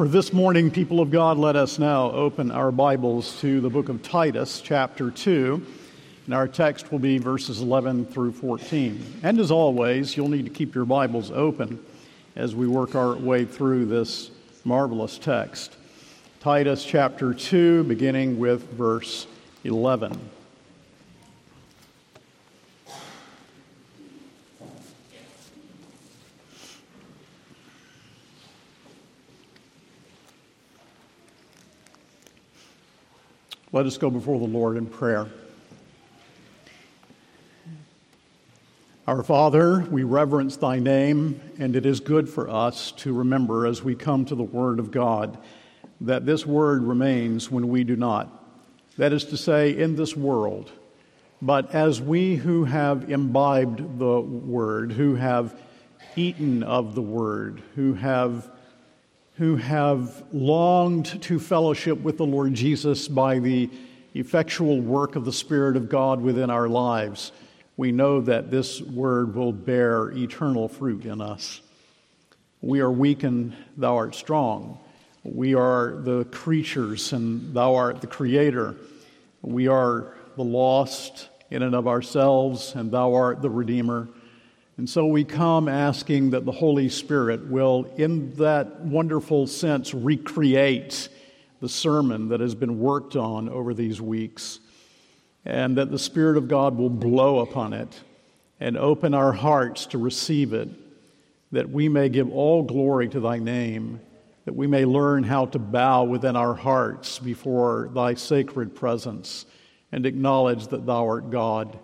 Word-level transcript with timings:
for 0.00 0.08
this 0.08 0.32
morning, 0.32 0.70
people 0.70 1.00
of 1.00 1.10
God, 1.10 1.36
let 1.36 1.56
us 1.56 1.78
now 1.78 2.10
open 2.12 2.50
our 2.50 2.72
Bibles 2.72 3.38
to 3.42 3.60
the 3.60 3.68
book 3.68 3.90
of 3.90 4.02
Titus, 4.02 4.62
chapter 4.62 5.10
2. 5.10 5.62
And 6.24 6.32
our 6.32 6.48
text 6.48 6.90
will 6.90 6.98
be 6.98 7.18
verses 7.18 7.60
11 7.60 8.06
through 8.06 8.32
14. 8.32 9.20
And 9.22 9.38
as 9.38 9.50
always, 9.50 10.16
you'll 10.16 10.30
need 10.30 10.46
to 10.46 10.50
keep 10.50 10.74
your 10.74 10.86
Bibles 10.86 11.30
open 11.30 11.84
as 12.34 12.54
we 12.54 12.66
work 12.66 12.94
our 12.94 13.14
way 13.14 13.44
through 13.44 13.84
this 13.84 14.30
marvelous 14.64 15.18
text. 15.18 15.76
Titus 16.40 16.82
chapter 16.82 17.34
2, 17.34 17.84
beginning 17.84 18.38
with 18.38 18.62
verse 18.70 19.26
11. 19.64 20.18
Let 33.72 33.86
us 33.86 33.98
go 33.98 34.10
before 34.10 34.40
the 34.40 34.46
Lord 34.46 34.76
in 34.76 34.86
prayer. 34.86 35.28
Our 39.06 39.22
Father, 39.22 39.86
we 39.88 40.02
reverence 40.02 40.56
thy 40.56 40.80
name, 40.80 41.40
and 41.56 41.76
it 41.76 41.86
is 41.86 42.00
good 42.00 42.28
for 42.28 42.50
us 42.50 42.90
to 42.92 43.12
remember 43.12 43.68
as 43.68 43.80
we 43.80 43.94
come 43.94 44.24
to 44.24 44.34
the 44.34 44.42
Word 44.42 44.80
of 44.80 44.90
God 44.90 45.38
that 46.00 46.26
this 46.26 46.44
Word 46.44 46.82
remains 46.82 47.48
when 47.48 47.68
we 47.68 47.84
do 47.84 47.94
not. 47.94 48.28
That 48.98 49.12
is 49.12 49.24
to 49.26 49.36
say, 49.36 49.78
in 49.78 49.94
this 49.94 50.16
world. 50.16 50.72
But 51.40 51.72
as 51.72 52.00
we 52.00 52.34
who 52.34 52.64
have 52.64 53.08
imbibed 53.08 54.00
the 54.00 54.20
Word, 54.20 54.90
who 54.90 55.14
have 55.14 55.54
eaten 56.16 56.64
of 56.64 56.96
the 56.96 57.02
Word, 57.02 57.62
who 57.76 57.94
have 57.94 58.50
who 59.34 59.56
have 59.56 60.22
longed 60.32 61.22
to 61.22 61.38
fellowship 61.38 62.00
with 62.00 62.18
the 62.18 62.26
Lord 62.26 62.54
Jesus 62.54 63.08
by 63.08 63.38
the 63.38 63.70
effectual 64.14 64.80
work 64.80 65.16
of 65.16 65.24
the 65.24 65.32
Spirit 65.32 65.76
of 65.76 65.88
God 65.88 66.20
within 66.20 66.50
our 66.50 66.68
lives, 66.68 67.32
we 67.76 67.92
know 67.92 68.20
that 68.20 68.50
this 68.50 68.80
word 68.82 69.34
will 69.34 69.52
bear 69.52 70.10
eternal 70.10 70.68
fruit 70.68 71.04
in 71.04 71.20
us. 71.20 71.60
We 72.60 72.80
are 72.80 72.90
weak 72.90 73.22
and 73.22 73.56
thou 73.76 73.96
art 73.96 74.14
strong. 74.14 74.78
We 75.22 75.54
are 75.54 75.96
the 76.02 76.24
creatures 76.24 77.12
and 77.12 77.54
thou 77.54 77.76
art 77.76 78.00
the 78.00 78.06
creator. 78.06 78.76
We 79.42 79.68
are 79.68 80.14
the 80.36 80.44
lost 80.44 81.28
in 81.50 81.62
and 81.62 81.74
of 81.74 81.88
ourselves, 81.88 82.74
and 82.74 82.90
thou 82.90 83.14
art 83.14 83.42
the 83.42 83.50
redeemer. 83.50 84.08
And 84.80 84.88
so 84.88 85.04
we 85.04 85.24
come 85.24 85.68
asking 85.68 86.30
that 86.30 86.46
the 86.46 86.52
Holy 86.52 86.88
Spirit 86.88 87.46
will, 87.48 87.84
in 87.98 88.34
that 88.36 88.80
wonderful 88.80 89.46
sense, 89.46 89.92
recreate 89.92 91.10
the 91.60 91.68
sermon 91.68 92.30
that 92.30 92.40
has 92.40 92.54
been 92.54 92.80
worked 92.80 93.14
on 93.14 93.50
over 93.50 93.74
these 93.74 94.00
weeks, 94.00 94.58
and 95.44 95.76
that 95.76 95.90
the 95.90 95.98
Spirit 95.98 96.38
of 96.38 96.48
God 96.48 96.78
will 96.78 96.88
blow 96.88 97.40
upon 97.40 97.74
it 97.74 98.00
and 98.58 98.78
open 98.78 99.12
our 99.12 99.34
hearts 99.34 99.84
to 99.84 99.98
receive 99.98 100.54
it, 100.54 100.70
that 101.52 101.68
we 101.68 101.90
may 101.90 102.08
give 102.08 102.32
all 102.32 102.62
glory 102.62 103.06
to 103.10 103.20
thy 103.20 103.38
name, 103.38 104.00
that 104.46 104.56
we 104.56 104.66
may 104.66 104.86
learn 104.86 105.24
how 105.24 105.44
to 105.44 105.58
bow 105.58 106.04
within 106.04 106.36
our 106.36 106.54
hearts 106.54 107.18
before 107.18 107.90
thy 107.94 108.14
sacred 108.14 108.74
presence 108.74 109.44
and 109.92 110.06
acknowledge 110.06 110.68
that 110.68 110.86
thou 110.86 111.06
art 111.06 111.30
God 111.30 111.78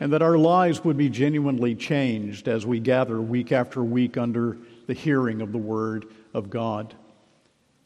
and 0.00 0.12
that 0.12 0.22
our 0.22 0.38
lives 0.38 0.84
would 0.84 0.96
be 0.96 1.08
genuinely 1.08 1.74
changed 1.74 2.48
as 2.48 2.64
we 2.64 2.78
gather 2.78 3.20
week 3.20 3.52
after 3.52 3.82
week 3.82 4.16
under 4.16 4.58
the 4.86 4.94
hearing 4.94 5.40
of 5.40 5.52
the 5.52 5.58
Word 5.58 6.06
of 6.34 6.50
God. 6.50 6.94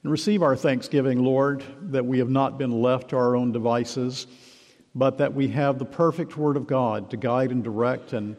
And 0.03 0.13
receive 0.13 0.43
our 0.43 0.57
thanksgiving, 0.57 1.23
Lord, 1.23 1.65
that 1.91 2.05
we 2.05 2.19
have 2.19 2.29
not 2.29 2.59
been 2.59 2.83
left 2.83 3.11
to 3.11 3.17
our 3.17 3.37
own 3.37 3.53
devices, 3.53 4.27
but 4.95 5.19
that 5.19 5.33
we 5.33 5.49
have 5.49 5.79
the 5.79 5.85
perfect 5.85 6.37
Word 6.37 6.57
of 6.57 6.67
God 6.67 7.11
to 7.11 7.17
guide 7.17 7.51
and 7.51 7.65
direct 7.65 8.13
and 8.13 8.37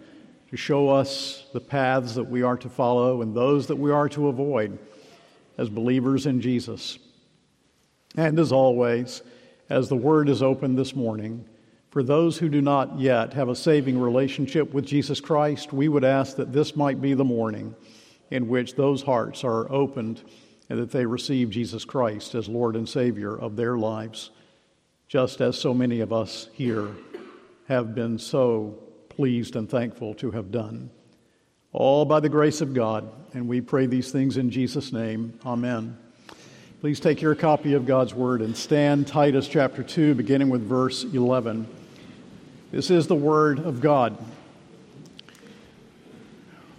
to 0.50 0.58
show 0.58 0.90
us 0.90 1.46
the 1.52 1.60
paths 1.60 2.14
that 2.16 2.30
we 2.30 2.44
are 2.44 2.58
to 2.58 2.70
follow 2.70 3.22
and 3.22 3.36
those 3.36 3.68
that 3.68 3.78
we 3.78 3.92
are 3.92 4.10
to 4.10 4.28
avoid 4.28 4.78
as 5.58 5.70
believers 5.70 6.26
in 6.26 6.42
Jesus. 6.42 7.00
And 8.16 8.38
as 8.38 8.52
always, 8.52 9.24
as 9.70 9.90
the 9.90 9.96
Word 9.96 10.30
is 10.30 10.44
opened 10.44 10.78
this 10.78 10.96
morning, 10.96 11.46
for 11.94 12.02
those 12.02 12.40
who 12.40 12.50
do 12.50 12.60
not 12.60 13.00
yet 13.00 13.34
have 13.34 13.50
a 13.50 13.56
saving 13.56 14.00
relationship 14.00 14.74
with 14.74 14.84
Jesus 14.84 15.22
Christ, 15.22 15.72
we 15.72 15.88
would 15.88 16.04
ask 16.04 16.38
that 16.38 16.52
this 16.52 16.76
might 16.76 17.00
be 17.00 17.14
the 17.14 17.24
morning 17.24 17.76
in 18.32 18.48
which 18.48 18.74
those 18.74 19.04
hearts 19.04 19.44
are 19.44 19.72
opened 19.72 20.24
and 20.70 20.80
that 20.80 20.90
they 20.90 21.06
receive 21.06 21.52
Jesus 21.52 21.86
Christ 21.86 22.34
as 22.34 22.50
Lord 22.50 22.76
and 22.76 22.90
Savior 22.90 23.38
of 23.38 23.56
their 23.56 23.78
lives, 23.78 24.32
just 25.08 25.40
as 25.40 25.56
so 25.56 25.72
many 25.72 26.00
of 26.00 26.12
us 26.12 26.50
here 26.54 26.88
have 27.68 27.94
been 27.94 28.18
so 28.18 28.76
pleased 29.10 29.56
and 29.56 29.70
thankful 29.70 30.16
to 30.16 30.32
have 30.32 30.50
done. 30.50 30.90
All 31.74 32.06
by 32.06 32.22
the 32.22 32.28
grace 32.28 32.62
of 32.62 32.74
God, 32.74 33.08
and 33.36 33.48
we 33.48 33.62
pray 33.62 33.86
these 33.86 34.12
things 34.12 34.38
in 34.38 34.50
Jesus' 34.50 34.92
name. 34.92 35.40
Amen. 35.46 35.96
Please 36.82 37.00
take 37.00 37.22
your 37.22 37.36
copy 37.36 37.74
of 37.76 37.86
God's 37.86 38.16
Word 38.16 38.42
and 38.42 38.58
stand 38.58 39.06
Titus 39.06 39.48
chapter 39.48 39.84
2, 39.84 40.16
beginning 40.16 40.50
with 40.50 40.68
verse 40.68 41.04
11. 41.04 41.68
This 42.74 42.90
is 42.90 43.06
the 43.06 43.14
Word 43.14 43.60
of 43.60 43.82
God. 43.82 44.18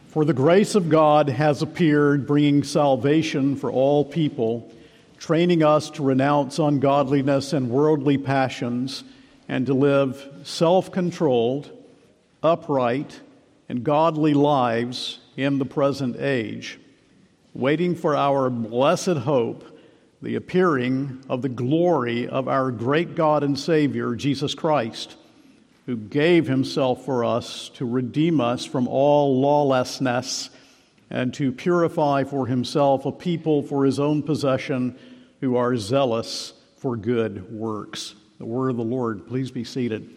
For 0.09 0.25
the 0.25 0.33
grace 0.33 0.75
of 0.75 0.89
God 0.89 1.29
has 1.29 1.63
appeared, 1.63 2.27
bringing 2.27 2.65
salvation 2.65 3.55
for 3.55 3.71
all 3.71 4.05
people, 4.05 4.73
training 5.19 5.63
us 5.63 5.91
to 5.91 6.03
renounce 6.03 6.59
ungodliness 6.59 7.53
and 7.53 7.71
worldly 7.71 8.19
passions, 8.19 9.05
and 9.49 9.67
to 9.67 9.75
live 9.75 10.29
self 10.43 10.91
controlled, 10.91 11.71
upright, 12.43 13.21
and 13.69 13.85
godly 13.85 14.35
lives 14.35 15.21
in 15.37 15.59
the 15.61 15.65
present 15.65 16.17
age, 16.19 16.81
waiting 17.55 17.95
for 17.95 18.17
our 18.17 18.51
blessed 18.51 19.19
hope, 19.19 19.79
the 20.21 20.35
appearing 20.35 21.23
of 21.29 21.43
the 21.43 21.49
glory 21.49 22.27
of 22.27 22.49
our 22.49 22.73
great 22.73 23.15
God 23.15 23.45
and 23.45 23.57
Savior, 23.57 24.17
Jesus 24.17 24.57
Christ 24.57 25.19
who 25.87 25.97
gave 25.97 26.47
himself 26.47 27.05
for 27.05 27.25
us 27.25 27.69
to 27.75 27.85
redeem 27.85 28.41
us 28.41 28.65
from 28.65 28.89
all 28.89 29.41
lawlessness 29.41 30.51
and 31.11 31.35
to 31.35 31.53
purify 31.53 32.25
for 32.25 32.47
himself 32.47 33.05
a 33.05 33.13
people 33.13 33.63
for 33.63 33.85
his 33.85 34.01
own 34.01 34.23
possession 34.23 34.99
who 35.41 35.57
are 35.57 35.77
zealous 35.77 36.55
for 36.79 36.97
good 36.97 37.53
works. 37.53 38.15
The 38.39 38.47
word 38.47 38.71
of 38.71 38.77
the 38.77 38.83
Lord. 38.83 39.27
Please 39.27 39.51
be 39.51 39.65
seated. 39.65 40.09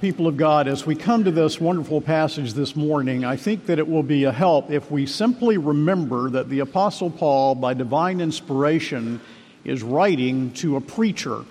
People 0.00 0.26
of 0.26 0.38
God, 0.38 0.66
as 0.66 0.86
we 0.86 0.94
come 0.94 1.24
to 1.24 1.30
this 1.30 1.60
wonderful 1.60 2.00
passage 2.00 2.54
this 2.54 2.74
morning, 2.74 3.22
I 3.22 3.36
think 3.36 3.66
that 3.66 3.78
it 3.78 3.86
will 3.86 4.02
be 4.02 4.24
a 4.24 4.32
help 4.32 4.70
if 4.70 4.90
we 4.90 5.04
simply 5.04 5.58
remember 5.58 6.30
that 6.30 6.48
the 6.48 6.60
Apostle 6.60 7.10
Paul, 7.10 7.54
by 7.54 7.74
divine 7.74 8.22
inspiration, 8.22 9.20
is 9.62 9.82
writing 9.82 10.52
to 10.54 10.76
a 10.76 10.80
preacher 10.80 11.44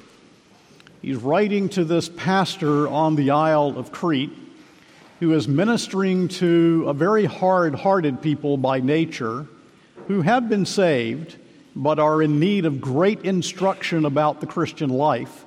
He's 1.01 1.15
writing 1.15 1.69
to 1.69 1.85
this 1.85 2.09
pastor 2.09 2.87
on 2.89 3.15
the 3.15 3.31
Isle 3.31 3.77
of 3.77 3.91
Crete 3.91 4.33
who 5.21 5.33
is 5.33 5.47
ministering 5.47 6.27
to 6.27 6.85
a 6.87 6.93
very 6.93 7.23
hard 7.23 7.73
hearted 7.73 8.21
people 8.21 8.57
by 8.57 8.81
nature 8.81 9.47
who 10.07 10.21
have 10.21 10.49
been 10.49 10.65
saved 10.65 11.38
but 11.73 11.99
are 11.99 12.21
in 12.21 12.39
need 12.39 12.65
of 12.65 12.81
great 12.81 13.21
instruction 13.21 14.03
about 14.03 14.41
the 14.41 14.47
Christian 14.47 14.89
life. 14.89 15.45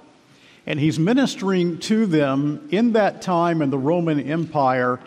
And 0.66 0.80
he's 0.80 0.98
ministering 0.98 1.80
to 1.80 2.06
them 2.06 2.68
in 2.70 2.92
that 2.92 3.20
time 3.20 3.60
in 3.60 3.68
the 3.68 3.78
Roman 3.78 4.20
Empire 4.20 5.00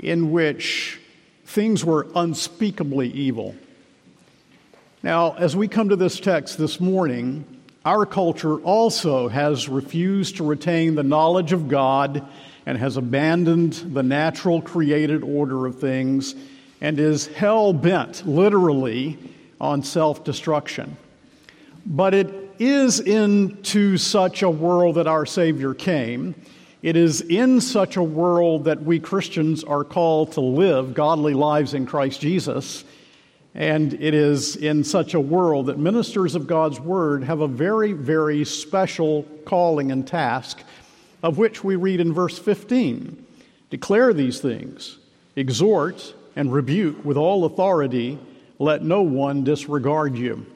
in 0.00 0.32
which 0.32 0.98
things 1.44 1.84
were 1.84 2.08
unspeakably 2.16 3.08
evil. 3.10 3.54
Now, 5.04 5.34
as 5.34 5.54
we 5.54 5.68
come 5.68 5.90
to 5.90 5.96
this 5.96 6.18
text 6.18 6.58
this 6.58 6.80
morning, 6.80 7.51
our 7.84 8.06
culture 8.06 8.56
also 8.58 9.28
has 9.28 9.68
refused 9.68 10.36
to 10.36 10.44
retain 10.44 10.94
the 10.94 11.02
knowledge 11.02 11.52
of 11.52 11.68
God 11.68 12.26
and 12.64 12.78
has 12.78 12.96
abandoned 12.96 13.72
the 13.72 14.02
natural 14.02 14.62
created 14.62 15.22
order 15.24 15.66
of 15.66 15.80
things 15.80 16.34
and 16.80 16.98
is 17.00 17.26
hell 17.26 17.72
bent, 17.72 18.26
literally, 18.26 19.18
on 19.60 19.82
self 19.82 20.24
destruction. 20.24 20.96
But 21.84 22.14
it 22.14 22.54
is 22.58 23.00
into 23.00 23.96
such 23.98 24.42
a 24.42 24.50
world 24.50 24.96
that 24.96 25.06
our 25.08 25.26
Savior 25.26 25.74
came. 25.74 26.34
It 26.82 26.96
is 26.96 27.20
in 27.20 27.60
such 27.60 27.96
a 27.96 28.02
world 28.02 28.64
that 28.64 28.82
we 28.82 29.00
Christians 29.00 29.62
are 29.64 29.84
called 29.84 30.32
to 30.32 30.40
live 30.40 30.94
godly 30.94 31.34
lives 31.34 31.74
in 31.74 31.86
Christ 31.86 32.20
Jesus. 32.20 32.84
And 33.54 33.94
it 33.94 34.14
is 34.14 34.56
in 34.56 34.82
such 34.82 35.14
a 35.14 35.20
world 35.20 35.66
that 35.66 35.78
ministers 35.78 36.34
of 36.34 36.46
God's 36.46 36.80
Word 36.80 37.24
have 37.24 37.40
a 37.40 37.48
very, 37.48 37.92
very 37.92 38.44
special 38.44 39.24
calling 39.44 39.92
and 39.92 40.06
task, 40.06 40.62
of 41.22 41.36
which 41.36 41.62
we 41.62 41.76
read 41.76 42.00
in 42.00 42.12
verse 42.12 42.38
15 42.38 43.26
Declare 43.70 44.12
these 44.12 44.38
things, 44.38 44.98
exhort 45.34 46.14
and 46.36 46.52
rebuke 46.52 47.04
with 47.04 47.16
all 47.16 47.44
authority. 47.44 48.18
let 48.58 48.82
no 48.82 49.02
one 49.02 49.44
disregard 49.44 50.16
you. 50.16 50.46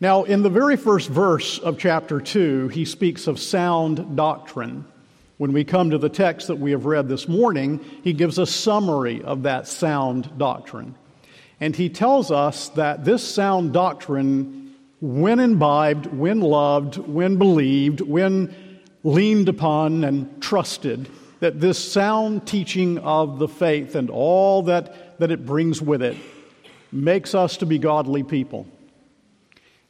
Now, 0.00 0.24
in 0.24 0.42
the 0.42 0.50
very 0.50 0.76
first 0.76 1.08
verse 1.08 1.58
of 1.58 1.78
chapter 1.78 2.20
2, 2.20 2.68
he 2.68 2.84
speaks 2.84 3.26
of 3.26 3.38
sound 3.38 4.16
doctrine. 4.16 4.84
When 5.36 5.52
we 5.52 5.64
come 5.64 5.90
to 5.90 5.98
the 5.98 6.08
text 6.08 6.46
that 6.48 6.56
we 6.56 6.70
have 6.70 6.84
read 6.86 7.08
this 7.08 7.28
morning, 7.28 7.80
he 8.02 8.12
gives 8.12 8.38
a 8.38 8.46
summary 8.46 9.22
of 9.22 9.42
that 9.42 9.66
sound 9.66 10.38
doctrine. 10.38 10.94
And 11.60 11.76
he 11.76 11.88
tells 11.88 12.30
us 12.30 12.68
that 12.70 13.04
this 13.04 13.22
sound 13.22 13.72
doctrine, 13.72 14.74
when 15.00 15.40
imbibed, 15.40 16.06
when 16.06 16.40
loved, 16.40 16.96
when 16.96 17.36
believed, 17.36 18.00
when 18.00 18.54
leaned 19.02 19.48
upon 19.48 20.04
and 20.04 20.42
trusted, 20.42 21.08
that 21.40 21.60
this 21.60 21.78
sound 21.78 22.46
teaching 22.46 22.98
of 22.98 23.38
the 23.38 23.48
faith 23.48 23.94
and 23.94 24.10
all 24.10 24.62
that, 24.62 25.18
that 25.18 25.30
it 25.30 25.46
brings 25.46 25.80
with 25.80 26.02
it 26.02 26.16
makes 26.90 27.34
us 27.34 27.56
to 27.58 27.66
be 27.66 27.78
godly 27.78 28.22
people. 28.22 28.66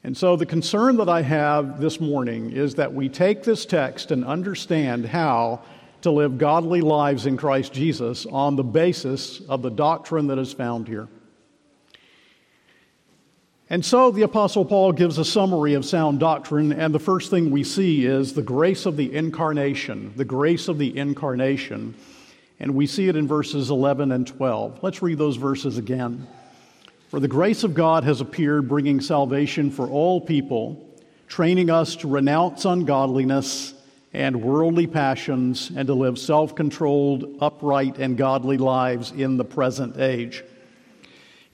And 0.03 0.17
so, 0.17 0.37
the 0.37 0.47
concern 0.47 0.97
that 0.97 1.09
I 1.09 1.23
have 1.23 1.81
this 1.81 2.01
morning 2.01 2.51
is 2.51 2.75
that 2.75 2.93
we 2.93 3.09
take 3.09 3.43
this 3.43 3.65
text 3.65 4.11
and 4.11 4.25
understand 4.25 5.07
how 5.07 5.63
to 6.03 6.11
live 6.11 6.37
godly 6.37 6.83
lives 6.83 7.25
in 7.25 7.39
Christ 7.39 7.73
Jesus 7.73 8.27
on 8.27 8.57
the 8.57 8.65
basis 8.65 9.41
of 9.49 9.63
the 9.63 9.71
doctrine 9.71 10.27
that 10.27 10.39
is 10.39 10.53
found 10.53 10.89
here. 10.89 11.09
And 13.71 13.83
so, 13.83 14.11
the 14.11 14.23
Apostle 14.23 14.67
Paul 14.67 14.93
gives 14.93 15.17
a 15.17 15.25
summary 15.25 15.73
of 15.73 15.87
sound 15.87 16.21
doctrine, 16.21 16.71
and 16.71 16.95
the 16.95 16.99
first 16.99 17.31
thing 17.31 17.51
we 17.51 17.65
see 17.65 18.05
is 18.05 18.35
the 18.35 18.43
grace 18.43 18.85
of 18.85 18.99
the 18.99 19.15
incarnation. 19.15 20.13
The 20.17 20.25
grace 20.25 20.69
of 20.69 20.77
the 20.77 20.95
incarnation. 20.97 21.95
And 22.61 22.75
we 22.75 22.87
see 22.87 23.09
it 23.09 23.17
in 23.17 23.27
verses 23.27 23.71
11 23.71 24.13
and 24.13 24.27
12. 24.27 24.83
Let's 24.83 25.01
read 25.01 25.17
those 25.17 25.37
verses 25.37 25.79
again. 25.79 26.27
For 27.09 27.21
the 27.21 27.29
grace 27.29 27.65
of 27.65 27.73
God 27.73 28.05
has 28.05 28.21
appeared, 28.21 28.69
bringing 28.69 29.01
salvation 29.01 29.71
for 29.71 29.89
all 29.89 30.21
people, 30.21 30.87
training 31.27 31.71
us 31.71 31.97
to 31.97 32.09
renounce 32.09 32.67
ungodliness 32.67 33.73
and 34.13 34.43
worldly 34.43 34.87
passions, 34.87 35.73
and 35.75 35.89
to 35.89 35.95
live 35.95 36.19
self 36.19 36.55
controlled, 36.55 37.39
upright, 37.41 37.99
and 37.99 38.17
godly 38.17 38.59
lives 38.59 39.11
in 39.11 39.39
the 39.39 39.45
present 39.45 39.99
age. 39.99 40.45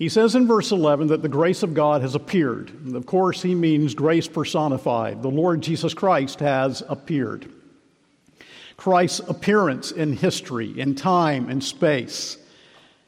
He 0.00 0.08
says 0.08 0.34
in 0.34 0.46
verse 0.46 0.72
11 0.72 1.08
that 1.08 1.20
the 1.20 1.28
grace 1.28 1.62
of 1.62 1.74
God 1.74 2.00
has 2.00 2.14
appeared. 2.14 2.72
Of 2.94 3.04
course, 3.04 3.42
he 3.42 3.54
means 3.54 3.94
grace 3.94 4.26
personified. 4.26 5.20
The 5.20 5.28
Lord 5.28 5.60
Jesus 5.60 5.92
Christ 5.92 6.40
has 6.40 6.82
appeared. 6.88 7.52
Christ's 8.78 9.20
appearance 9.28 9.92
in 9.92 10.14
history, 10.14 10.80
in 10.80 10.94
time, 10.94 11.50
and 11.50 11.62
space. 11.62 12.38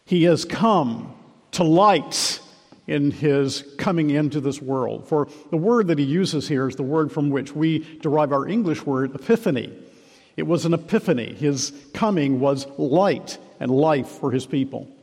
He 0.04 0.24
has 0.24 0.44
come 0.44 1.14
to 1.52 1.64
light 1.64 2.40
in 2.86 3.10
his 3.10 3.64
coming 3.78 4.10
into 4.10 4.42
this 4.42 4.60
world. 4.60 5.08
For 5.08 5.28
the 5.50 5.56
word 5.56 5.86
that 5.86 5.98
he 5.98 6.04
uses 6.04 6.46
here 6.46 6.68
is 6.68 6.76
the 6.76 6.82
word 6.82 7.10
from 7.10 7.30
which 7.30 7.52
we 7.52 7.78
derive 8.02 8.34
our 8.34 8.46
English 8.46 8.84
word 8.84 9.14
epiphany. 9.14 9.72
It 10.36 10.42
was 10.42 10.66
an 10.66 10.74
epiphany. 10.74 11.32
His 11.32 11.72
coming 11.94 12.38
was 12.38 12.66
light 12.76 13.38
and 13.60 13.70
life 13.70 14.08
for 14.08 14.30
his 14.30 14.44
people. 14.44 14.94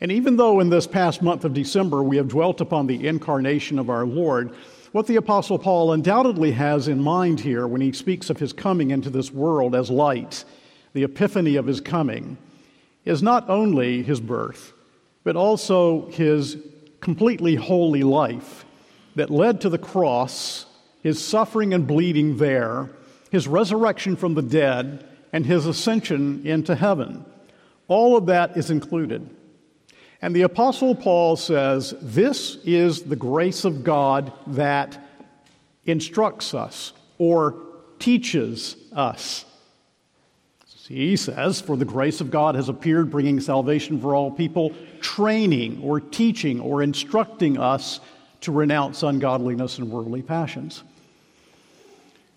And 0.00 0.10
even 0.10 0.36
though 0.36 0.60
in 0.60 0.70
this 0.70 0.86
past 0.86 1.22
month 1.22 1.44
of 1.44 1.54
December 1.54 2.02
we 2.02 2.16
have 2.16 2.28
dwelt 2.28 2.60
upon 2.60 2.86
the 2.86 3.06
incarnation 3.06 3.78
of 3.78 3.90
our 3.90 4.04
Lord, 4.04 4.54
what 4.92 5.06
the 5.06 5.16
Apostle 5.16 5.58
Paul 5.58 5.92
undoubtedly 5.92 6.52
has 6.52 6.86
in 6.88 7.00
mind 7.02 7.40
here 7.40 7.66
when 7.66 7.80
he 7.80 7.92
speaks 7.92 8.30
of 8.30 8.38
his 8.38 8.52
coming 8.52 8.90
into 8.90 9.10
this 9.10 9.32
world 9.32 9.74
as 9.74 9.90
light, 9.90 10.44
the 10.92 11.04
epiphany 11.04 11.56
of 11.56 11.66
his 11.66 11.80
coming, 11.80 12.38
is 13.04 13.22
not 13.22 13.48
only 13.50 14.02
his 14.02 14.20
birth, 14.20 14.72
but 15.24 15.36
also 15.36 16.08
his 16.10 16.56
completely 17.00 17.54
holy 17.54 18.02
life 18.02 18.64
that 19.16 19.30
led 19.30 19.60
to 19.60 19.68
the 19.68 19.78
cross, 19.78 20.66
his 21.02 21.22
suffering 21.22 21.74
and 21.74 21.86
bleeding 21.86 22.36
there, 22.36 22.88
his 23.30 23.48
resurrection 23.48 24.16
from 24.16 24.34
the 24.34 24.42
dead, 24.42 25.04
and 25.32 25.44
his 25.44 25.66
ascension 25.66 26.46
into 26.46 26.74
heaven. 26.74 27.24
All 27.88 28.16
of 28.16 28.26
that 28.26 28.56
is 28.56 28.70
included. 28.70 29.28
And 30.22 30.34
the 30.34 30.42
Apostle 30.42 30.94
Paul 30.94 31.36
says, 31.36 31.94
This 32.00 32.56
is 32.64 33.02
the 33.02 33.16
grace 33.16 33.64
of 33.64 33.84
God 33.84 34.32
that 34.48 34.98
instructs 35.84 36.54
us 36.54 36.92
or 37.18 37.56
teaches 37.98 38.76
us. 38.92 39.44
He 40.88 41.16
says, 41.16 41.60
For 41.60 41.76
the 41.76 41.84
grace 41.84 42.20
of 42.20 42.30
God 42.30 42.54
has 42.56 42.68
appeared, 42.68 43.10
bringing 43.10 43.40
salvation 43.40 44.00
for 44.00 44.14
all 44.14 44.30
people, 44.30 44.74
training 45.00 45.80
or 45.82 46.00
teaching 46.00 46.60
or 46.60 46.82
instructing 46.82 47.58
us 47.58 48.00
to 48.42 48.52
renounce 48.52 49.02
ungodliness 49.02 49.78
and 49.78 49.90
worldly 49.90 50.20
passions. 50.20 50.82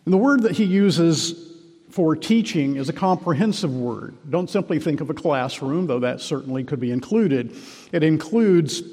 And 0.05 0.13
the 0.13 0.17
word 0.17 0.43
that 0.43 0.53
he 0.53 0.63
uses 0.63 1.56
for 1.89 2.15
teaching 2.15 2.75
is 2.75 2.89
a 2.89 2.93
comprehensive 2.93 3.73
word. 3.73 4.15
Don't 4.29 4.49
simply 4.49 4.79
think 4.79 5.01
of 5.01 5.09
a 5.09 5.13
classroom, 5.13 5.87
though 5.87 5.99
that 5.99 6.21
certainly 6.21 6.63
could 6.63 6.79
be 6.79 6.91
included. 6.91 7.55
It 7.91 8.03
includes 8.03 8.83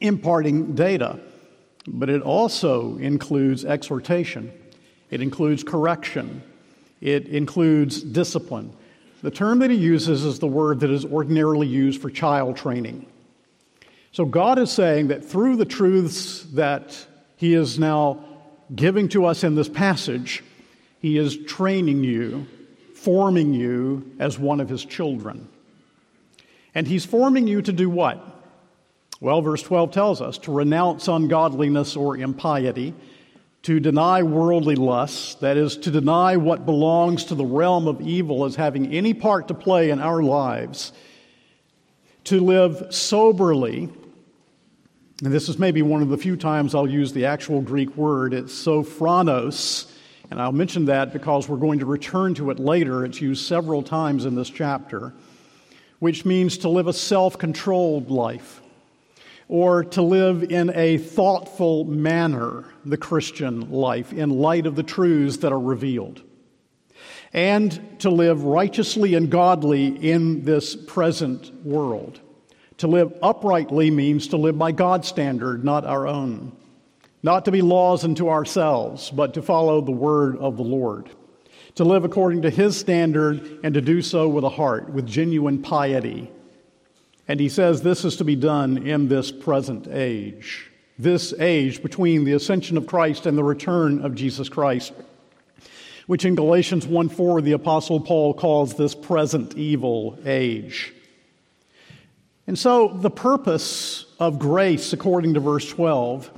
imparting 0.00 0.74
data, 0.74 1.18
but 1.86 2.08
it 2.08 2.22
also 2.22 2.96
includes 2.98 3.64
exhortation, 3.64 4.52
it 5.10 5.20
includes 5.20 5.64
correction, 5.64 6.42
it 7.00 7.26
includes 7.26 8.02
discipline. 8.02 8.72
The 9.22 9.30
term 9.32 9.58
that 9.60 9.70
he 9.70 9.76
uses 9.76 10.24
is 10.24 10.38
the 10.38 10.46
word 10.46 10.80
that 10.80 10.90
is 10.90 11.04
ordinarily 11.04 11.66
used 11.66 12.00
for 12.00 12.08
child 12.08 12.56
training. 12.56 13.06
So 14.12 14.24
God 14.24 14.58
is 14.58 14.70
saying 14.70 15.08
that 15.08 15.24
through 15.24 15.56
the 15.56 15.64
truths 15.64 16.44
that 16.54 17.06
he 17.36 17.54
is 17.54 17.78
now 17.78 18.24
giving 18.74 19.08
to 19.08 19.24
us 19.24 19.42
in 19.44 19.54
this 19.54 19.68
passage, 19.68 20.44
he 21.00 21.18
is 21.18 21.36
training 21.44 22.04
you, 22.04 22.46
forming 22.94 23.54
you 23.54 24.12
as 24.18 24.38
one 24.38 24.60
of 24.60 24.68
his 24.68 24.84
children. 24.84 25.48
And 26.74 26.86
he's 26.86 27.04
forming 27.04 27.46
you 27.46 27.62
to 27.62 27.72
do 27.72 27.88
what? 27.88 28.24
Well, 29.20 29.42
verse 29.42 29.62
12 29.62 29.90
tells 29.90 30.20
us 30.20 30.38
to 30.38 30.52
renounce 30.52 31.08
ungodliness 31.08 31.96
or 31.96 32.16
impiety 32.16 32.94
to 33.62 33.80
deny 33.80 34.22
worldly 34.22 34.76
lusts, 34.76 35.34
that 35.36 35.56
is, 35.56 35.76
to 35.76 35.90
deny 35.90 36.36
what 36.36 36.64
belongs 36.64 37.24
to 37.24 37.34
the 37.34 37.44
realm 37.44 37.88
of 37.88 38.00
evil 38.00 38.44
as 38.44 38.54
having 38.54 38.94
any 38.94 39.12
part 39.12 39.48
to 39.48 39.54
play 39.54 39.90
in 39.90 40.00
our 40.00 40.22
lives, 40.22 40.92
to 42.24 42.40
live 42.40 42.94
soberly. 42.94 43.88
And 45.24 45.32
this 45.32 45.48
is 45.48 45.58
maybe 45.58 45.82
one 45.82 46.02
of 46.02 46.08
the 46.08 46.16
few 46.16 46.36
times 46.36 46.74
I'll 46.74 46.88
use 46.88 47.12
the 47.12 47.26
actual 47.26 47.60
Greek 47.60 47.96
word. 47.96 48.32
It's 48.32 48.52
sophronos. 48.52 49.92
And 50.30 50.40
I'll 50.40 50.52
mention 50.52 50.86
that 50.86 51.12
because 51.12 51.48
we're 51.48 51.56
going 51.56 51.78
to 51.78 51.86
return 51.86 52.34
to 52.34 52.50
it 52.50 52.58
later. 52.58 53.04
It's 53.04 53.20
used 53.20 53.46
several 53.46 53.82
times 53.82 54.24
in 54.26 54.34
this 54.34 54.50
chapter, 54.50 55.14
which 55.98 56.24
means 56.24 56.58
to 56.58 56.68
live 56.68 56.86
a 56.86 56.92
self 56.92 57.38
controlled 57.38 58.10
life 58.10 58.60
or 59.48 59.82
to 59.82 60.02
live 60.02 60.44
in 60.44 60.70
a 60.74 60.98
thoughtful 60.98 61.84
manner, 61.84 62.64
the 62.84 62.98
Christian 62.98 63.70
life, 63.70 64.12
in 64.12 64.28
light 64.28 64.66
of 64.66 64.76
the 64.76 64.82
truths 64.82 65.38
that 65.38 65.52
are 65.52 65.60
revealed, 65.60 66.22
and 67.32 67.98
to 68.00 68.10
live 68.10 68.44
righteously 68.44 69.14
and 69.14 69.30
godly 69.30 69.86
in 69.86 70.44
this 70.44 70.76
present 70.76 71.50
world. 71.64 72.20
To 72.78 72.86
live 72.86 73.12
uprightly 73.22 73.90
means 73.90 74.28
to 74.28 74.36
live 74.36 74.58
by 74.58 74.72
God's 74.72 75.08
standard, 75.08 75.64
not 75.64 75.84
our 75.84 76.06
own. 76.06 76.52
Not 77.22 77.44
to 77.46 77.50
be 77.50 77.62
laws 77.62 78.04
unto 78.04 78.28
ourselves, 78.28 79.10
but 79.10 79.34
to 79.34 79.42
follow 79.42 79.80
the 79.80 79.90
word 79.90 80.36
of 80.38 80.56
the 80.56 80.62
Lord. 80.62 81.10
To 81.76 81.84
live 81.84 82.04
according 82.04 82.42
to 82.42 82.50
his 82.50 82.76
standard 82.76 83.60
and 83.62 83.74
to 83.74 83.80
do 83.80 84.02
so 84.02 84.28
with 84.28 84.44
a 84.44 84.48
heart, 84.48 84.90
with 84.90 85.06
genuine 85.06 85.62
piety 85.62 86.30
and 87.28 87.38
he 87.38 87.50
says 87.50 87.82
this 87.82 88.06
is 88.06 88.16
to 88.16 88.24
be 88.24 88.34
done 88.34 88.78
in 88.78 89.06
this 89.06 89.30
present 89.30 89.86
age, 89.86 90.70
this 90.98 91.34
age 91.38 91.82
between 91.82 92.24
the 92.24 92.32
ascension 92.32 92.78
of 92.78 92.86
Christ 92.86 93.26
and 93.26 93.36
the 93.36 93.44
return 93.44 94.02
of 94.02 94.14
Jesus 94.14 94.48
Christ, 94.48 94.94
which 96.06 96.24
in 96.24 96.34
Galatians 96.34 96.86
1 96.86 97.10
4, 97.10 97.42
the 97.42 97.52
Apostle 97.52 98.00
Paul 98.00 98.32
calls 98.32 98.74
this 98.74 98.94
present 98.94 99.56
evil 99.58 100.18
age. 100.24 100.94
And 102.46 102.58
so 102.58 102.88
the 102.88 103.10
purpose 103.10 104.06
of 104.18 104.38
grace, 104.38 104.94
according 104.94 105.34
to 105.34 105.40
verse 105.40 105.68
12, 105.68 106.30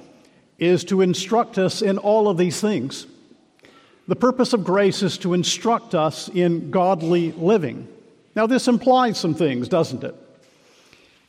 is 0.61 0.85
to 0.85 1.01
instruct 1.01 1.59
us 1.59 1.83
in 1.83 1.99
all 1.99 2.29
of 2.29 2.37
these 2.37 2.61
things. 2.61 3.07
The 4.07 4.17
purpose 4.17 4.53
of 4.53 4.63
grace 4.63 5.03
is 5.03 5.19
to 5.19 5.35
instruct 5.35 5.95
us 5.95 6.29
in 6.29 6.71
godly 6.71 7.33
living. 7.33 7.89
Now, 8.37 8.47
this 8.47 8.69
implies 8.69 9.19
some 9.19 9.35
things, 9.35 9.69
doesn't 9.69 10.05
it? 10.05 10.15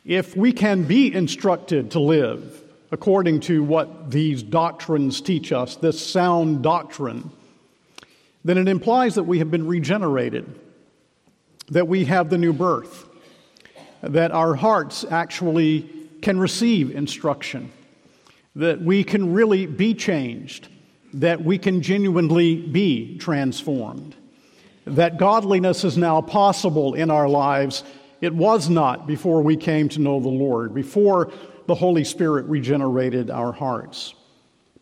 If 0.03 0.35
we 0.35 0.51
can 0.51 0.83
be 0.83 1.13
instructed 1.13 1.91
to 1.91 1.99
live 1.99 2.61
according 2.91 3.39
to 3.39 3.63
what 3.63 4.11
these 4.11 4.43
doctrines 4.43 5.21
teach 5.21 5.51
us, 5.51 5.75
this 5.77 6.05
sound 6.05 6.61
doctrine, 6.61 7.31
then 8.43 8.57
it 8.57 8.67
implies 8.67 9.15
that 9.15 9.23
we 9.23 9.39
have 9.39 9.49
been 9.49 9.67
regenerated, 9.67 10.59
that 11.69 11.87
we 11.87 12.05
have 12.05 12.29
the 12.29 12.37
new 12.37 12.51
birth, 12.51 13.07
that 14.01 14.31
our 14.31 14.55
hearts 14.55 15.05
actually 15.09 15.89
can 16.21 16.39
receive 16.39 16.91
instruction, 16.91 17.71
that 18.55 18.81
we 18.81 19.03
can 19.03 19.33
really 19.33 19.65
be 19.65 19.93
changed, 19.93 20.67
that 21.13 21.43
we 21.43 21.57
can 21.57 21.81
genuinely 21.81 22.55
be 22.55 23.17
transformed, 23.17 24.15
that 24.85 25.17
godliness 25.17 25.83
is 25.83 25.97
now 25.97 26.21
possible 26.21 26.93
in 26.93 27.11
our 27.11 27.29
lives. 27.29 27.83
It 28.19 28.33
was 28.33 28.69
not 28.69 29.07
before 29.07 29.41
we 29.41 29.55
came 29.55 29.89
to 29.89 30.01
know 30.01 30.19
the 30.19 30.29
Lord, 30.29 30.73
before 30.73 31.31
the 31.67 31.75
Holy 31.75 32.03
Spirit 32.03 32.45
regenerated 32.45 33.29
our 33.29 33.51
hearts. 33.51 34.13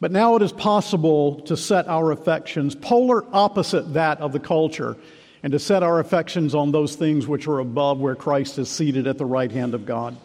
But 0.02 0.12
now 0.12 0.36
it 0.36 0.42
is 0.42 0.54
possible 0.54 1.42
to 1.42 1.58
set 1.58 1.88
our 1.88 2.12
affections 2.12 2.74
polar 2.74 3.26
opposite 3.34 3.94
that 3.94 4.20
of 4.22 4.32
the 4.32 4.40
culture 4.40 4.96
and 5.44 5.52
to 5.52 5.60
set 5.60 5.84
our 5.84 6.00
affections 6.00 6.56
on 6.56 6.72
those 6.72 6.96
things 6.96 7.28
which 7.28 7.48
are 7.48 7.60
above 7.60 8.00
where 8.00 8.16
Christ 8.16 8.58
is 8.58 8.70
seated 8.70 9.08
at 9.08 9.18
the 9.18 9.26
right 9.26 9.52
hand 9.52 9.74
of 9.74 9.86
God. 9.86 10.16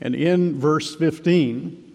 And 0.00 0.14
in 0.14 0.58
verse 0.58 0.94
15, 0.94 1.85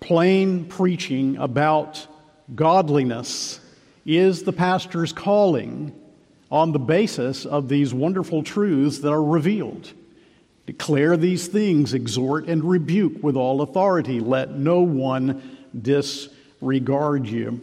plain 0.00 0.64
preaching 0.66 1.36
about 1.36 2.06
godliness 2.54 3.60
is 4.04 4.44
the 4.44 4.52
pastor's 4.52 5.12
calling 5.12 5.92
on 6.50 6.72
the 6.72 6.78
basis 6.78 7.44
of 7.44 7.68
these 7.68 7.92
wonderful 7.92 8.42
truths 8.42 8.98
that 9.00 9.10
are 9.10 9.22
revealed. 9.22 9.92
Declare 10.66 11.16
these 11.16 11.46
things, 11.46 11.94
exhort 11.94 12.46
and 12.46 12.64
rebuke 12.64 13.22
with 13.22 13.36
all 13.36 13.62
authority. 13.62 14.20
Let 14.20 14.52
no 14.52 14.80
one 14.80 15.58
disregard 15.80 17.26
you. 17.26 17.60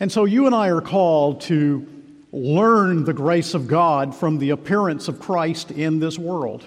And 0.00 0.10
so 0.10 0.24
you 0.24 0.46
and 0.46 0.54
I 0.54 0.68
are 0.68 0.80
called 0.80 1.40
to 1.42 1.86
learn 2.32 3.04
the 3.04 3.12
grace 3.12 3.54
of 3.54 3.68
God 3.68 4.14
from 4.14 4.38
the 4.38 4.50
appearance 4.50 5.06
of 5.06 5.20
Christ 5.20 5.70
in 5.70 6.00
this 6.00 6.18
world. 6.18 6.64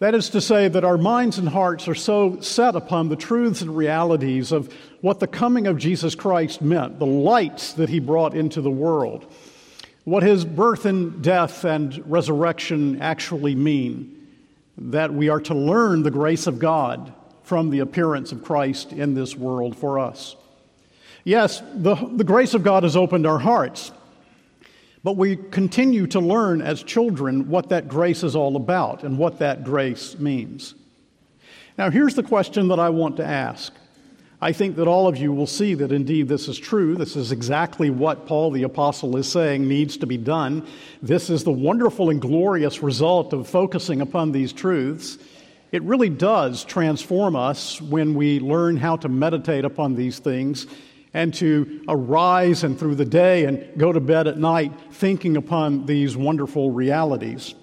That 0.00 0.14
is 0.14 0.30
to 0.30 0.40
say, 0.40 0.66
that 0.66 0.82
our 0.82 0.96
minds 0.96 1.36
and 1.36 1.46
hearts 1.46 1.86
are 1.86 1.94
so 1.94 2.40
set 2.40 2.74
upon 2.74 3.10
the 3.10 3.16
truths 3.16 3.60
and 3.60 3.76
realities 3.76 4.50
of 4.50 4.74
what 5.02 5.20
the 5.20 5.26
coming 5.26 5.66
of 5.66 5.76
Jesus 5.76 6.14
Christ 6.14 6.62
meant, 6.62 6.98
the 6.98 7.04
lights 7.04 7.74
that 7.74 7.90
he 7.90 8.00
brought 8.00 8.34
into 8.34 8.62
the 8.62 8.70
world, 8.70 9.30
what 10.04 10.22
his 10.22 10.46
birth 10.46 10.86
and 10.86 11.22
death 11.22 11.64
and 11.64 12.02
resurrection 12.10 13.02
actually 13.02 13.54
mean, 13.54 14.26
that 14.78 15.12
we 15.12 15.28
are 15.28 15.40
to 15.42 15.54
learn 15.54 16.02
the 16.02 16.10
grace 16.10 16.46
of 16.46 16.58
God 16.58 17.12
from 17.42 17.68
the 17.68 17.80
appearance 17.80 18.32
of 18.32 18.42
Christ 18.42 18.92
in 18.92 19.12
this 19.14 19.36
world 19.36 19.76
for 19.76 19.98
us. 19.98 20.34
Yes, 21.24 21.62
the, 21.74 21.94
the 21.94 22.24
grace 22.24 22.54
of 22.54 22.62
God 22.62 22.84
has 22.84 22.96
opened 22.96 23.26
our 23.26 23.38
hearts. 23.38 23.92
But 25.02 25.16
we 25.16 25.36
continue 25.36 26.06
to 26.08 26.20
learn 26.20 26.60
as 26.60 26.82
children 26.82 27.48
what 27.48 27.70
that 27.70 27.88
grace 27.88 28.22
is 28.22 28.36
all 28.36 28.56
about 28.56 29.02
and 29.02 29.16
what 29.16 29.38
that 29.38 29.64
grace 29.64 30.18
means. 30.18 30.74
Now, 31.78 31.90
here's 31.90 32.14
the 32.14 32.22
question 32.22 32.68
that 32.68 32.78
I 32.78 32.90
want 32.90 33.16
to 33.16 33.26
ask. 33.26 33.72
I 34.42 34.52
think 34.52 34.76
that 34.76 34.88
all 34.88 35.06
of 35.06 35.18
you 35.18 35.32
will 35.32 35.46
see 35.46 35.74
that 35.74 35.92
indeed 35.92 36.28
this 36.28 36.48
is 36.48 36.58
true. 36.58 36.96
This 36.96 37.14
is 37.14 37.30
exactly 37.30 37.90
what 37.90 38.26
Paul 38.26 38.50
the 38.50 38.62
Apostle 38.62 39.16
is 39.16 39.30
saying 39.30 39.68
needs 39.68 39.98
to 39.98 40.06
be 40.06 40.16
done. 40.16 40.66
This 41.02 41.28
is 41.28 41.44
the 41.44 41.52
wonderful 41.52 42.08
and 42.08 42.20
glorious 42.20 42.82
result 42.82 43.32
of 43.34 43.48
focusing 43.48 44.00
upon 44.00 44.32
these 44.32 44.52
truths. 44.52 45.18
It 45.72 45.82
really 45.82 46.08
does 46.08 46.64
transform 46.64 47.36
us 47.36 47.80
when 47.80 48.14
we 48.14 48.40
learn 48.40 48.76
how 48.76 48.96
to 48.96 49.08
meditate 49.08 49.64
upon 49.64 49.94
these 49.94 50.18
things 50.18 50.66
and 51.12 51.34
to 51.34 51.84
arise 51.88 52.62
and 52.62 52.78
through 52.78 52.94
the 52.94 53.04
day 53.04 53.44
and 53.44 53.78
go 53.78 53.92
to 53.92 54.00
bed 54.00 54.26
at 54.26 54.38
night 54.38 54.72
thinking 54.92 55.36
upon 55.36 55.86
these 55.86 56.16
wonderful 56.16 56.70
realities. 56.70 57.54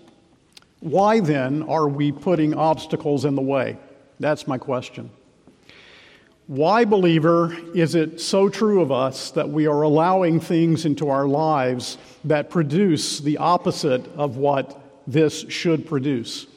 Why 0.79 1.19
then 1.19 1.63
are 1.63 1.87
we 1.87 2.11
putting 2.11 2.53
obstacles 2.53 3.25
in 3.25 3.35
the 3.35 3.41
way? 3.41 3.77
That's 4.19 4.47
my 4.47 4.57
question. 4.57 5.09
Why, 6.47 6.85
believer, 6.85 7.57
is 7.73 7.93
it 7.93 8.21
so 8.21 8.47
true 8.47 8.81
of 8.81 8.89
us 8.89 9.31
that 9.31 9.49
we 9.49 9.67
are 9.67 9.81
allowing 9.81 10.39
things 10.39 10.85
into 10.85 11.09
our 11.09 11.27
lives 11.27 11.97
that 12.23 12.49
produce 12.49 13.19
the 13.19 13.37
opposite 13.37 14.07
of 14.15 14.37
what 14.37 14.79
this 15.05 15.45
should 15.49 15.85
produce? 15.85 16.47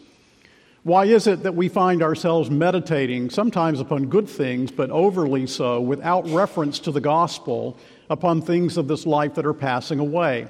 Why 0.82 1.04
is 1.04 1.26
it 1.26 1.42
that 1.42 1.54
we 1.54 1.68
find 1.68 2.02
ourselves 2.02 2.50
meditating, 2.50 3.28
sometimes 3.28 3.80
upon 3.80 4.06
good 4.06 4.26
things, 4.26 4.70
but 4.70 4.90
overly 4.90 5.46
so, 5.46 5.78
without 5.78 6.26
reference 6.30 6.78
to 6.80 6.90
the 6.90 7.02
gospel, 7.02 7.76
upon 8.08 8.40
things 8.40 8.78
of 8.78 8.88
this 8.88 9.04
life 9.04 9.34
that 9.34 9.44
are 9.44 9.52
passing 9.52 9.98
away? 9.98 10.48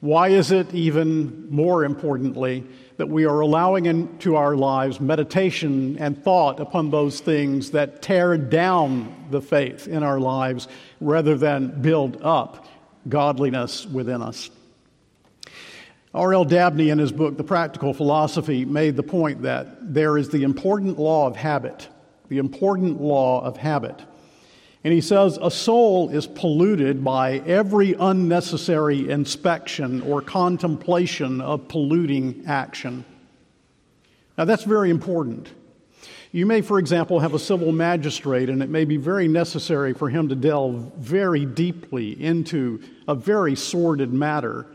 Why 0.00 0.28
is 0.28 0.52
it, 0.52 0.74
even 0.74 1.50
more 1.50 1.84
importantly, 1.84 2.64
that 2.96 3.10
we 3.10 3.26
are 3.26 3.40
allowing 3.40 3.84
into 3.86 4.36
our 4.36 4.56
lives 4.56 5.00
meditation 5.00 5.98
and 5.98 6.20
thought 6.24 6.58
upon 6.58 6.90
those 6.90 7.20
things 7.20 7.72
that 7.72 8.00
tear 8.00 8.38
down 8.38 9.14
the 9.30 9.42
faith 9.42 9.86
in 9.86 10.02
our 10.02 10.18
lives 10.18 10.66
rather 11.00 11.36
than 11.36 11.82
build 11.82 12.20
up 12.22 12.66
godliness 13.06 13.84
within 13.84 14.22
us? 14.22 14.50
R.L. 16.14 16.44
Dabney, 16.44 16.90
in 16.90 16.98
his 16.98 17.10
book, 17.10 17.38
The 17.38 17.44
Practical 17.44 17.94
Philosophy, 17.94 18.66
made 18.66 18.96
the 18.96 19.02
point 19.02 19.42
that 19.42 19.94
there 19.94 20.18
is 20.18 20.28
the 20.28 20.42
important 20.42 20.98
law 20.98 21.26
of 21.26 21.36
habit, 21.36 21.88
the 22.28 22.36
important 22.36 23.00
law 23.00 23.42
of 23.42 23.56
habit. 23.56 23.98
And 24.84 24.92
he 24.92 25.00
says 25.00 25.38
a 25.40 25.50
soul 25.50 26.10
is 26.10 26.26
polluted 26.26 27.02
by 27.02 27.38
every 27.38 27.94
unnecessary 27.94 29.08
inspection 29.08 30.02
or 30.02 30.20
contemplation 30.20 31.40
of 31.40 31.66
polluting 31.68 32.44
action. 32.46 33.06
Now, 34.36 34.44
that's 34.44 34.64
very 34.64 34.90
important. 34.90 35.50
You 36.30 36.44
may, 36.44 36.60
for 36.60 36.78
example, 36.78 37.20
have 37.20 37.32
a 37.32 37.38
civil 37.38 37.72
magistrate, 37.72 38.50
and 38.50 38.62
it 38.62 38.68
may 38.68 38.84
be 38.84 38.98
very 38.98 39.28
necessary 39.28 39.94
for 39.94 40.10
him 40.10 40.28
to 40.28 40.34
delve 40.34 40.92
very 40.98 41.46
deeply 41.46 42.20
into 42.22 42.82
a 43.08 43.14
very 43.14 43.54
sordid 43.54 44.12
matter 44.12 44.66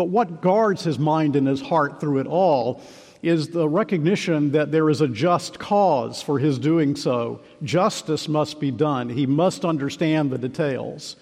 but 0.00 0.08
what 0.08 0.40
guards 0.40 0.82
his 0.82 0.98
mind 0.98 1.36
and 1.36 1.46
his 1.46 1.60
heart 1.60 2.00
through 2.00 2.20
it 2.20 2.26
all 2.26 2.80
is 3.22 3.50
the 3.50 3.68
recognition 3.68 4.50
that 4.52 4.72
there 4.72 4.88
is 4.88 5.02
a 5.02 5.06
just 5.06 5.58
cause 5.58 6.22
for 6.22 6.38
his 6.38 6.58
doing 6.58 6.96
so. 6.96 7.42
Justice 7.62 8.26
must 8.26 8.58
be 8.60 8.70
done. 8.70 9.10
He 9.10 9.26
must 9.26 9.62
understand 9.62 10.30
the 10.30 10.38
details. 10.38 11.16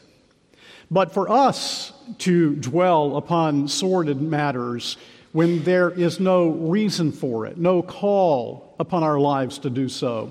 But 0.92 1.12
for 1.12 1.28
us 1.28 1.92
to 2.18 2.54
dwell 2.54 3.16
upon 3.16 3.66
sordid 3.66 4.22
matters 4.22 4.96
when 5.32 5.64
there 5.64 5.90
is 5.90 6.20
no 6.20 6.50
reason 6.50 7.10
for 7.10 7.46
it, 7.46 7.58
no 7.58 7.82
call 7.82 8.76
upon 8.78 9.02
our 9.02 9.18
lives 9.18 9.58
to 9.58 9.70
do 9.70 9.88
so, 9.88 10.30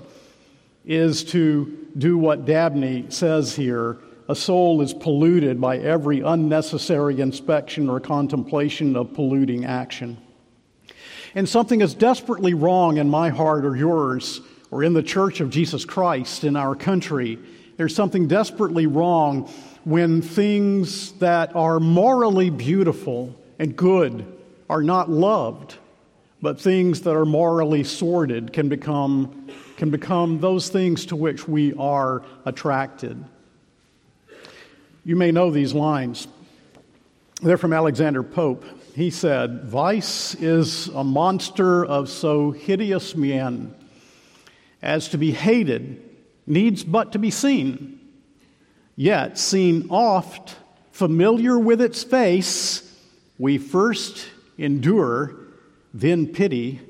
is 0.86 1.22
to 1.22 1.86
do 1.98 2.16
what 2.16 2.46
Dabney 2.46 3.04
says 3.10 3.54
here 3.54 3.98
a 4.28 4.34
soul 4.34 4.82
is 4.82 4.92
polluted 4.92 5.60
by 5.60 5.78
every 5.78 6.20
unnecessary 6.20 7.20
inspection 7.20 7.88
or 7.88 7.98
contemplation 7.98 8.94
of 8.94 9.14
polluting 9.14 9.64
action. 9.64 10.18
And 11.34 11.48
something 11.48 11.80
is 11.80 11.94
desperately 11.94 12.52
wrong 12.52 12.98
in 12.98 13.08
my 13.08 13.30
heart 13.30 13.64
or 13.64 13.74
yours 13.74 14.40
or 14.70 14.84
in 14.84 14.92
the 14.92 15.02
church 15.02 15.40
of 15.40 15.50
Jesus 15.50 15.84
Christ 15.84 16.44
in 16.44 16.56
our 16.56 16.74
country. 16.74 17.38
There's 17.78 17.94
something 17.94 18.28
desperately 18.28 18.86
wrong 18.86 19.50
when 19.84 20.20
things 20.20 21.12
that 21.12 21.56
are 21.56 21.80
morally 21.80 22.50
beautiful 22.50 23.34
and 23.58 23.74
good 23.74 24.26
are 24.68 24.82
not 24.82 25.08
loved, 25.08 25.76
but 26.42 26.60
things 26.60 27.00
that 27.02 27.16
are 27.16 27.24
morally 27.24 27.82
sordid 27.82 28.52
can 28.52 28.68
become, 28.68 29.48
can 29.78 29.90
become 29.90 30.40
those 30.40 30.68
things 30.68 31.06
to 31.06 31.16
which 31.16 31.48
we 31.48 31.72
are 31.74 32.22
attracted. 32.44 33.24
You 35.08 35.16
may 35.16 35.32
know 35.32 35.50
these 35.50 35.72
lines. 35.72 36.28
They're 37.40 37.56
from 37.56 37.72
Alexander 37.72 38.22
Pope. 38.22 38.62
He 38.94 39.08
said, 39.08 39.64
Vice 39.64 40.34
is 40.34 40.88
a 40.88 41.02
monster 41.02 41.82
of 41.82 42.10
so 42.10 42.50
hideous 42.50 43.16
mien 43.16 43.74
as 44.82 45.08
to 45.08 45.16
be 45.16 45.32
hated 45.32 46.04
needs 46.46 46.84
but 46.84 47.12
to 47.12 47.18
be 47.18 47.30
seen. 47.30 47.98
Yet, 48.96 49.38
seen 49.38 49.86
oft, 49.88 50.56
familiar 50.92 51.58
with 51.58 51.80
its 51.80 52.04
face, 52.04 52.94
we 53.38 53.56
first 53.56 54.28
endure, 54.58 55.34
then 55.94 56.26
pity, 56.26 56.82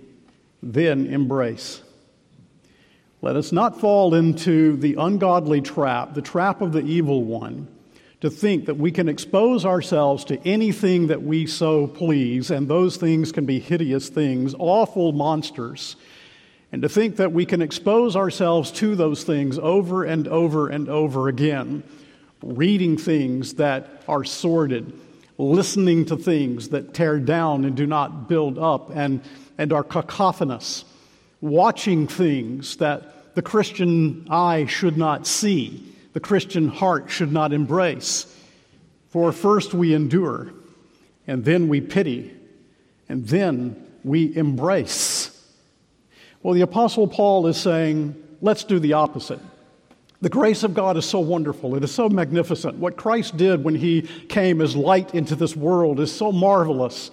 then 0.60 1.06
embrace. 1.06 1.82
Let 3.22 3.36
us 3.36 3.52
not 3.52 3.78
fall 3.80 4.12
into 4.16 4.76
the 4.76 4.96
ungodly 4.98 5.60
trap, 5.60 6.14
the 6.14 6.22
trap 6.22 6.60
of 6.60 6.72
the 6.72 6.82
evil 6.82 7.22
one 7.22 7.68
to 8.20 8.30
think 8.30 8.66
that 8.66 8.76
we 8.76 8.90
can 8.90 9.08
expose 9.08 9.64
ourselves 9.64 10.24
to 10.24 10.38
anything 10.46 11.06
that 11.06 11.22
we 11.22 11.46
so 11.46 11.86
please, 11.86 12.50
and 12.50 12.66
those 12.66 12.96
things 12.96 13.30
can 13.30 13.46
be 13.46 13.60
hideous 13.60 14.08
things, 14.08 14.54
awful 14.58 15.12
monsters, 15.12 15.94
and 16.72 16.82
to 16.82 16.88
think 16.88 17.16
that 17.16 17.32
we 17.32 17.46
can 17.46 17.62
expose 17.62 18.16
ourselves 18.16 18.70
to 18.72 18.96
those 18.96 19.22
things 19.22 19.58
over 19.58 20.04
and 20.04 20.26
over 20.28 20.68
and 20.68 20.88
over 20.88 21.28
again, 21.28 21.82
reading 22.42 22.96
things 22.96 23.54
that 23.54 24.02
are 24.08 24.24
sordid, 24.24 24.92
listening 25.38 26.04
to 26.04 26.16
things 26.16 26.70
that 26.70 26.92
tear 26.92 27.20
down 27.20 27.64
and 27.64 27.76
do 27.76 27.86
not 27.86 28.28
build 28.28 28.58
up 28.58 28.90
and, 28.94 29.20
and 29.56 29.72
are 29.72 29.84
cacophonous, 29.84 30.84
watching 31.40 32.08
things 32.08 32.76
that 32.78 33.34
the 33.36 33.42
Christian 33.42 34.26
eye 34.28 34.66
should 34.66 34.98
not 34.98 35.24
see, 35.24 35.94
the 36.12 36.20
Christian 36.20 36.68
heart 36.68 37.10
should 37.10 37.32
not 37.32 37.52
embrace. 37.52 38.34
For 39.08 39.32
first 39.32 39.74
we 39.74 39.94
endure, 39.94 40.52
and 41.26 41.44
then 41.44 41.68
we 41.68 41.80
pity, 41.80 42.34
and 43.08 43.26
then 43.26 43.86
we 44.04 44.36
embrace. 44.36 45.34
Well, 46.42 46.54
the 46.54 46.60
Apostle 46.62 47.08
Paul 47.08 47.46
is 47.46 47.56
saying, 47.56 48.14
let's 48.40 48.64
do 48.64 48.78
the 48.78 48.92
opposite. 48.92 49.40
The 50.20 50.28
grace 50.28 50.62
of 50.64 50.74
God 50.74 50.96
is 50.96 51.04
so 51.04 51.20
wonderful. 51.20 51.76
It 51.76 51.84
is 51.84 51.94
so 51.94 52.08
magnificent. 52.08 52.76
What 52.76 52.96
Christ 52.96 53.36
did 53.36 53.62
when 53.62 53.76
he 53.76 54.02
came 54.28 54.60
as 54.60 54.74
light 54.74 55.14
into 55.14 55.36
this 55.36 55.54
world 55.54 56.00
is 56.00 56.10
so 56.10 56.32
marvelous. 56.32 57.10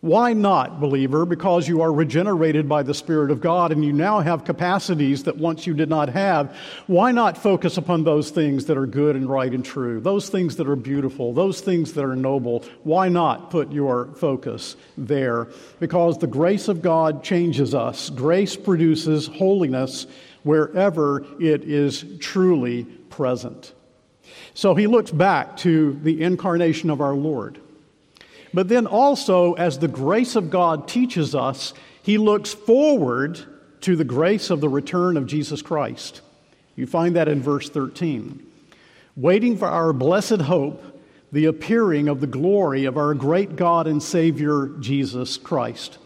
Why 0.00 0.32
not, 0.32 0.78
believer? 0.78 1.26
Because 1.26 1.66
you 1.66 1.82
are 1.82 1.92
regenerated 1.92 2.68
by 2.68 2.84
the 2.84 2.94
Spirit 2.94 3.32
of 3.32 3.40
God 3.40 3.72
and 3.72 3.84
you 3.84 3.92
now 3.92 4.20
have 4.20 4.44
capacities 4.44 5.24
that 5.24 5.36
once 5.36 5.66
you 5.66 5.74
did 5.74 5.88
not 5.88 6.08
have. 6.10 6.56
Why 6.86 7.10
not 7.10 7.36
focus 7.36 7.78
upon 7.78 8.04
those 8.04 8.30
things 8.30 8.66
that 8.66 8.78
are 8.78 8.86
good 8.86 9.16
and 9.16 9.28
right 9.28 9.52
and 9.52 9.64
true, 9.64 9.98
those 9.98 10.28
things 10.28 10.54
that 10.56 10.68
are 10.68 10.76
beautiful, 10.76 11.32
those 11.32 11.60
things 11.60 11.94
that 11.94 12.04
are 12.04 12.14
noble? 12.14 12.64
Why 12.84 13.08
not 13.08 13.50
put 13.50 13.72
your 13.72 14.14
focus 14.14 14.76
there? 14.96 15.48
Because 15.80 16.18
the 16.18 16.28
grace 16.28 16.68
of 16.68 16.80
God 16.80 17.24
changes 17.24 17.74
us. 17.74 18.08
Grace 18.10 18.54
produces 18.54 19.26
holiness 19.26 20.06
wherever 20.44 21.26
it 21.40 21.64
is 21.64 22.04
truly 22.20 22.84
present. 22.84 23.74
So 24.54 24.76
he 24.76 24.86
looks 24.86 25.10
back 25.10 25.56
to 25.58 25.98
the 26.04 26.22
incarnation 26.22 26.88
of 26.88 27.00
our 27.00 27.14
Lord. 27.14 27.60
But 28.52 28.68
then 28.68 28.86
also, 28.86 29.54
as 29.54 29.78
the 29.78 29.88
grace 29.88 30.36
of 30.36 30.50
God 30.50 30.88
teaches 30.88 31.34
us, 31.34 31.74
he 32.02 32.18
looks 32.18 32.54
forward 32.54 33.38
to 33.82 33.96
the 33.96 34.04
grace 34.04 34.50
of 34.50 34.60
the 34.60 34.68
return 34.68 35.16
of 35.16 35.26
Jesus 35.26 35.62
Christ. 35.62 36.20
You 36.74 36.86
find 36.86 37.16
that 37.16 37.28
in 37.28 37.42
verse 37.42 37.68
13. 37.68 38.44
Waiting 39.16 39.56
for 39.56 39.66
our 39.66 39.92
blessed 39.92 40.42
hope, 40.42 40.82
the 41.32 41.46
appearing 41.46 42.08
of 42.08 42.20
the 42.20 42.26
glory 42.26 42.84
of 42.84 42.96
our 42.96 43.14
great 43.14 43.56
God 43.56 43.86
and 43.86 44.02
Savior, 44.02 44.68
Jesus 44.80 45.36
Christ. 45.36 45.98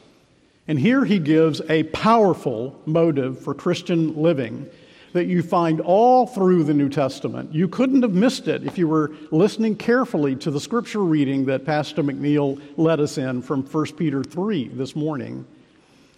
And 0.67 0.79
here 0.79 1.05
he 1.05 1.19
gives 1.19 1.61
a 1.69 1.85
powerful 1.85 2.81
motive 2.87 3.41
for 3.41 3.55
Christian 3.55 4.21
living 4.21 4.69
that 5.13 5.27
you 5.27 5.43
find 5.43 5.81
all 5.81 6.27
through 6.27 6.65
the 6.65 6.75
New 6.75 6.89
Testament. 6.89 7.55
You 7.55 7.69
couldn't 7.69 8.03
have 8.03 8.13
missed 8.13 8.49
it 8.49 8.65
if 8.65 8.79
you 8.79 8.89
were 8.89 9.13
listening 9.31 9.77
carefully 9.77 10.37
to 10.37 10.51
the 10.51 10.61
scripture 10.61 11.01
reading 11.01 11.45
that 11.47 11.67
Pastor 11.67 12.03
McNeil 12.03 12.61
led 12.77 13.01
us 13.01 13.19
in 13.19 13.43
from 13.43 13.63
1 13.63 13.87
Peter 13.97 14.25
3 14.25 14.69
this 14.69 14.97
morning. 14.97 15.47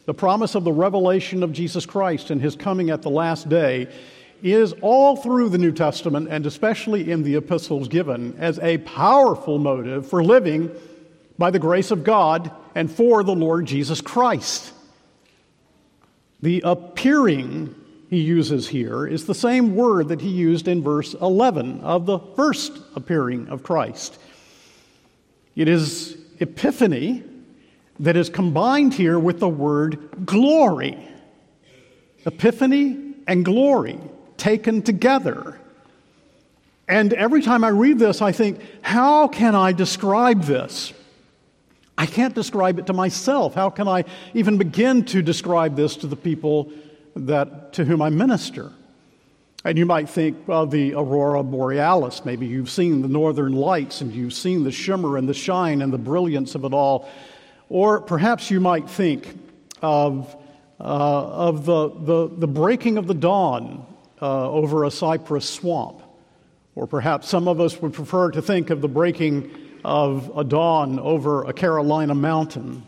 The 0.07 0.15
promise 0.15 0.55
of 0.55 0.65
the 0.65 0.73
revelation 0.73 1.43
of 1.43 1.53
Jesus 1.53 1.87
Christ 1.87 2.31
and 2.31 2.41
his 2.41 2.55
coming 2.55 2.91
at 2.91 3.03
the 3.03 3.11
last 3.11 3.49
day 3.49 3.89
is 4.43 4.75
all 4.83 5.17
through 5.17 5.49
the 5.49 5.59
New 5.59 5.73
Testament 5.73 6.29
and 6.31 6.47
especially 6.47 7.11
in 7.11 7.23
the 7.23 7.37
epistles 7.37 7.89
given 7.89 8.37
as 8.39 8.59
a 8.61 8.79
powerful 8.79 9.59
motive 9.59 10.07
for 10.07 10.23
living 10.23 10.71
by 11.39 11.51
the 11.51 11.59
grace 11.59 11.91
of 11.91 12.05
God 12.05 12.53
and 12.75 12.91
for 12.91 13.25
the 13.25 13.35
Lord 13.35 13.67
Jesus 13.67 14.01
Christ. 14.01 14.73
The 16.43 16.61
appearing 16.65 17.75
he 18.15 18.21
uses 18.21 18.69
here 18.69 19.09
is 19.09 19.27
the 19.27 19.35
same 19.35 19.75
word 19.75 20.07
that 20.09 20.21
he 20.21 20.29
used 20.29 20.69
in 20.69 20.83
verse 20.83 21.15
11 21.15 21.81
of 21.81 22.07
the 22.07 22.21
first 22.21 22.79
appearing 22.95 23.49
of 23.49 23.65
Christ. 23.65 24.19
It 25.57 25.67
is 25.67 26.17
epiphany 26.39 27.25
that 27.99 28.17
is 28.17 28.31
combined 28.31 28.95
here 28.95 29.19
with 29.19 29.41
the 29.41 29.49
word 29.49 30.25
glory. 30.25 30.97
Epiphany 32.25 33.15
and 33.27 33.45
glory 33.45 33.99
taken 34.37 34.83
together. 34.83 35.59
And 36.87 37.13
every 37.15 37.43
time 37.43 37.65
I 37.65 37.69
read 37.69 37.99
this, 37.99 38.23
I 38.23 38.31
think, 38.31 38.61
how 38.83 39.27
can 39.27 39.57
I 39.57 39.73
describe 39.73 40.45
this? 40.45 40.93
I 41.99 42.07
can't 42.07 42.35
describe 42.35 42.79
it 42.79 42.87
to 42.87 42.93
myself. 42.93 43.55
How 43.55 43.71
can 43.71 43.89
I 43.89 44.05
even 44.35 44.57
begin 44.57 45.05
to 45.07 45.21
describe 45.21 45.75
this 45.75 45.97
to 45.97 46.07
the 46.07 46.17
people 46.17 46.71
that, 47.17 47.73
to 47.75 47.85
whom 47.85 48.03
I 48.03 48.11
minister. 48.11 48.73
And 49.65 49.79
you 49.79 49.87
might 49.87 50.11
think 50.11 50.37
of 50.47 50.71
the 50.71 50.93
aurora 50.93 51.43
borealis. 51.43 52.25
Maybe 52.25 52.47
you've 52.47 52.71
seen 52.71 53.01
the 53.01 53.09
northern 53.09 53.53
lights 53.53 54.03
and 54.03 54.13
you've 54.13 54.35
seen 54.35 54.63
the 54.63 54.71
shimmer 54.71 55.17
and 55.17 55.27
the 55.27 55.35
shine 55.35 55.81
and 55.81 55.91
the 55.91 55.99
brilliance 55.99 56.55
of 56.55 56.65
it 56.65 56.75
all. 56.75 57.09
Or 57.71 58.03
perhaps 58.03 58.51
you 58.51 58.61
might 58.61 58.91
think 58.91 59.27
of, 59.81 60.37
uh, 60.79 60.83
of 60.83 61.65
the, 61.65 61.89
the, 61.89 62.29
the, 62.37 62.47
breaking 62.47 62.99
of 62.99 63.07
the 63.07 63.15
dawn 63.15 63.87
uh, 64.21 64.51
over 64.51 64.85
a 64.85 64.91
cypress 64.91 65.49
swamp. 65.49 66.03
Or 66.75 66.87
perhaps 66.87 67.29
some 67.29 67.49
of 67.49 67.59
us 67.59 67.81
would 67.81 67.95
prefer 67.95 68.33
to 68.33 68.43
think 68.43 68.69
of 68.69 68.83
the 68.83 68.89
breaking 68.89 69.51
of 69.83 70.31
a 70.37 70.45
dawn 70.45 70.99
over 70.99 71.45
a 71.45 71.55
Carolina 71.55 72.15
mountain. 72.15 72.87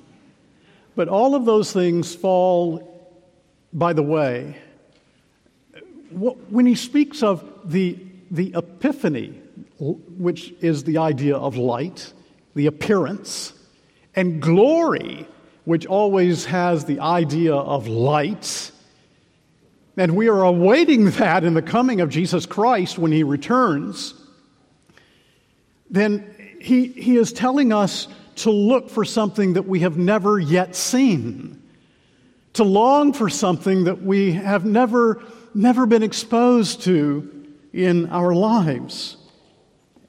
But 0.95 1.09
all 1.09 1.35
of 1.35 1.47
those 1.47 1.73
things 1.73 2.15
fall 2.15 2.95
by 3.77 3.93
the 3.93 4.03
way, 4.03 4.57
when 6.11 6.65
he 6.65 6.75
speaks 6.75 7.23
of 7.23 7.45
the, 7.62 7.99
the 8.31 8.55
epiphany, 8.57 9.39
which 9.79 10.55
is 10.62 10.85
the 10.85 10.97
idea 10.97 11.37
of 11.37 11.59
light, 11.59 12.15
the 12.55 12.67
appearance, 12.67 13.53
and 14.15 14.41
glory, 14.41 15.29
which 15.67 15.85
always 15.85 16.47
has 16.47 16.87
the 16.87 17.01
idea 17.01 17.55
of 17.55 17.87
light, 17.87 18.73
and 19.99 20.17
we 20.17 20.31
are 20.31 20.43
awaiting 20.43 21.11
that 21.11 21.45
in 21.45 21.53
the 21.53 21.61
coming 21.61 22.01
of 22.01 22.09
Jesus 22.09 22.47
Christ 22.47 22.99
when 22.99 23.12
he 23.12 23.25
returns, 23.25 24.15
then 25.91 26.35
he, 26.62 26.87
he 26.87 27.19
is 27.19 27.31
telling 27.31 27.75
us 27.75 28.09
to 28.37 28.51
look 28.51 28.89
for 28.89 29.05
something 29.05 29.53
that 29.53 29.69
we 29.69 29.81
have 29.81 29.99
never 29.99 30.39
yet 30.39 30.75
seen 30.75 31.62
to 32.57 32.64
long 32.64 33.12
for 33.12 33.29
something 33.29 33.85
that 33.85 34.03
we 34.03 34.33
have 34.33 34.64
never, 34.64 35.23
never 35.55 35.87
been 35.87 36.03
exposed 36.03 36.83
to 36.83 37.55
in 37.73 38.09
our 38.11 38.35
lives. 38.35 39.16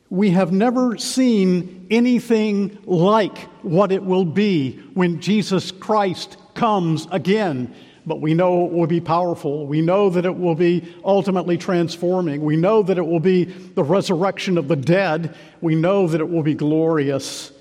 We 0.10 0.32
have 0.32 0.54
never 0.54 0.98
seen 0.98 1.88
anything 1.92 2.78
like 2.86 3.38
what 3.62 3.92
it 3.92 4.04
will 4.04 4.24
be 4.24 4.78
when 4.94 5.20
Jesus 5.20 5.72
Christ 5.72 6.38
comes 6.54 7.08
again. 7.12 7.76
But 8.06 8.22
we 8.22 8.34
know 8.34 8.66
it 8.66 8.72
will 8.72 8.88
be 8.88 9.02
powerful. 9.02 9.68
We 9.68 9.82
know 9.82 10.10
that 10.10 10.26
it 10.26 10.38
will 10.38 10.56
be 10.56 10.96
ultimately 11.04 11.58
transforming. 11.58 12.42
We 12.42 12.56
know 12.56 12.82
that 12.84 12.98
it 12.98 13.06
will 13.06 13.20
be 13.20 13.44
the 13.44 13.84
resurrection 13.84 14.58
of 14.58 14.70
the 14.70 14.78
dead. 14.78 15.36
We 15.60 15.76
know 15.76 16.08
that 16.08 16.22
it 16.22 16.30
will 16.30 16.44
be 16.44 16.54
glorious. 16.54 17.52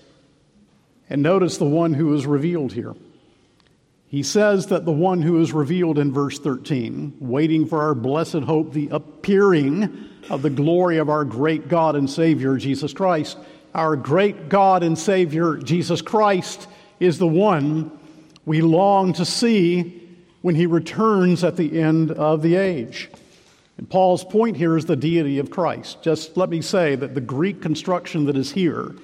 And 1.11 1.23
notice 1.23 1.59
the 1.59 1.65
one 1.65 1.95
who 1.95 2.15
is 2.15 2.27
revealed 2.27 2.73
here. 2.73 2.95
He 4.09 4.23
says 4.23 4.67
that 4.69 4.85
the 4.85 4.93
one 4.93 5.23
who 5.23 5.41
is 5.41 5.53
revealed 5.53 5.99
in 5.99 6.13
verse 6.13 6.39
13, 6.39 7.17
waiting 7.19 7.67
for 7.67 7.83
our 7.83 7.95
blessed 7.95 8.43
hope, 8.43 8.73
the 8.73 8.89
appearing 8.93 10.09
of 10.31 10.43
the 10.43 10.51
glory 10.51 10.99
of 10.99 11.09
our 11.09 11.25
great 11.25 11.69
God 11.69 11.97
and 11.97 12.09
Savior, 12.09 12.57
Jesus 12.57 12.93
Christ. 12.93 13.37
Our 13.75 13.97
great 13.97 14.49
God 14.49 14.83
and 14.83 14.99
Savior, 14.99 15.57
Jesus 15.57 16.03
Christ, 16.03 16.69
is 17.01 17.19
the 17.19 17.27
one 17.27 17.91
we 18.45 18.61
long 18.61 19.13
to 19.15 19.25
see 19.25 20.03
when 20.41 20.55
he 20.55 20.67
returns 20.67 21.43
at 21.43 21.57
the 21.57 21.81
end 21.81 22.13
of 22.13 22.43
the 22.43 22.55
age. 22.55 23.11
And 23.77 23.91
Paul's 23.91 24.25
point 24.25 24.57
here 24.57 24.77
is 24.77 24.87
the 24.87 24.97
deity 24.97 25.39
of 25.39 25.51
Christ. 25.51 26.01
Just 26.03 26.37
let 26.37 26.49
me 26.49 26.63
say 26.63 26.95
that 26.95 27.15
the 27.15 27.21
Greek 27.21 27.61
construction 27.61 28.27
that 28.27 28.37
is 28.37 28.53
here 28.53 28.95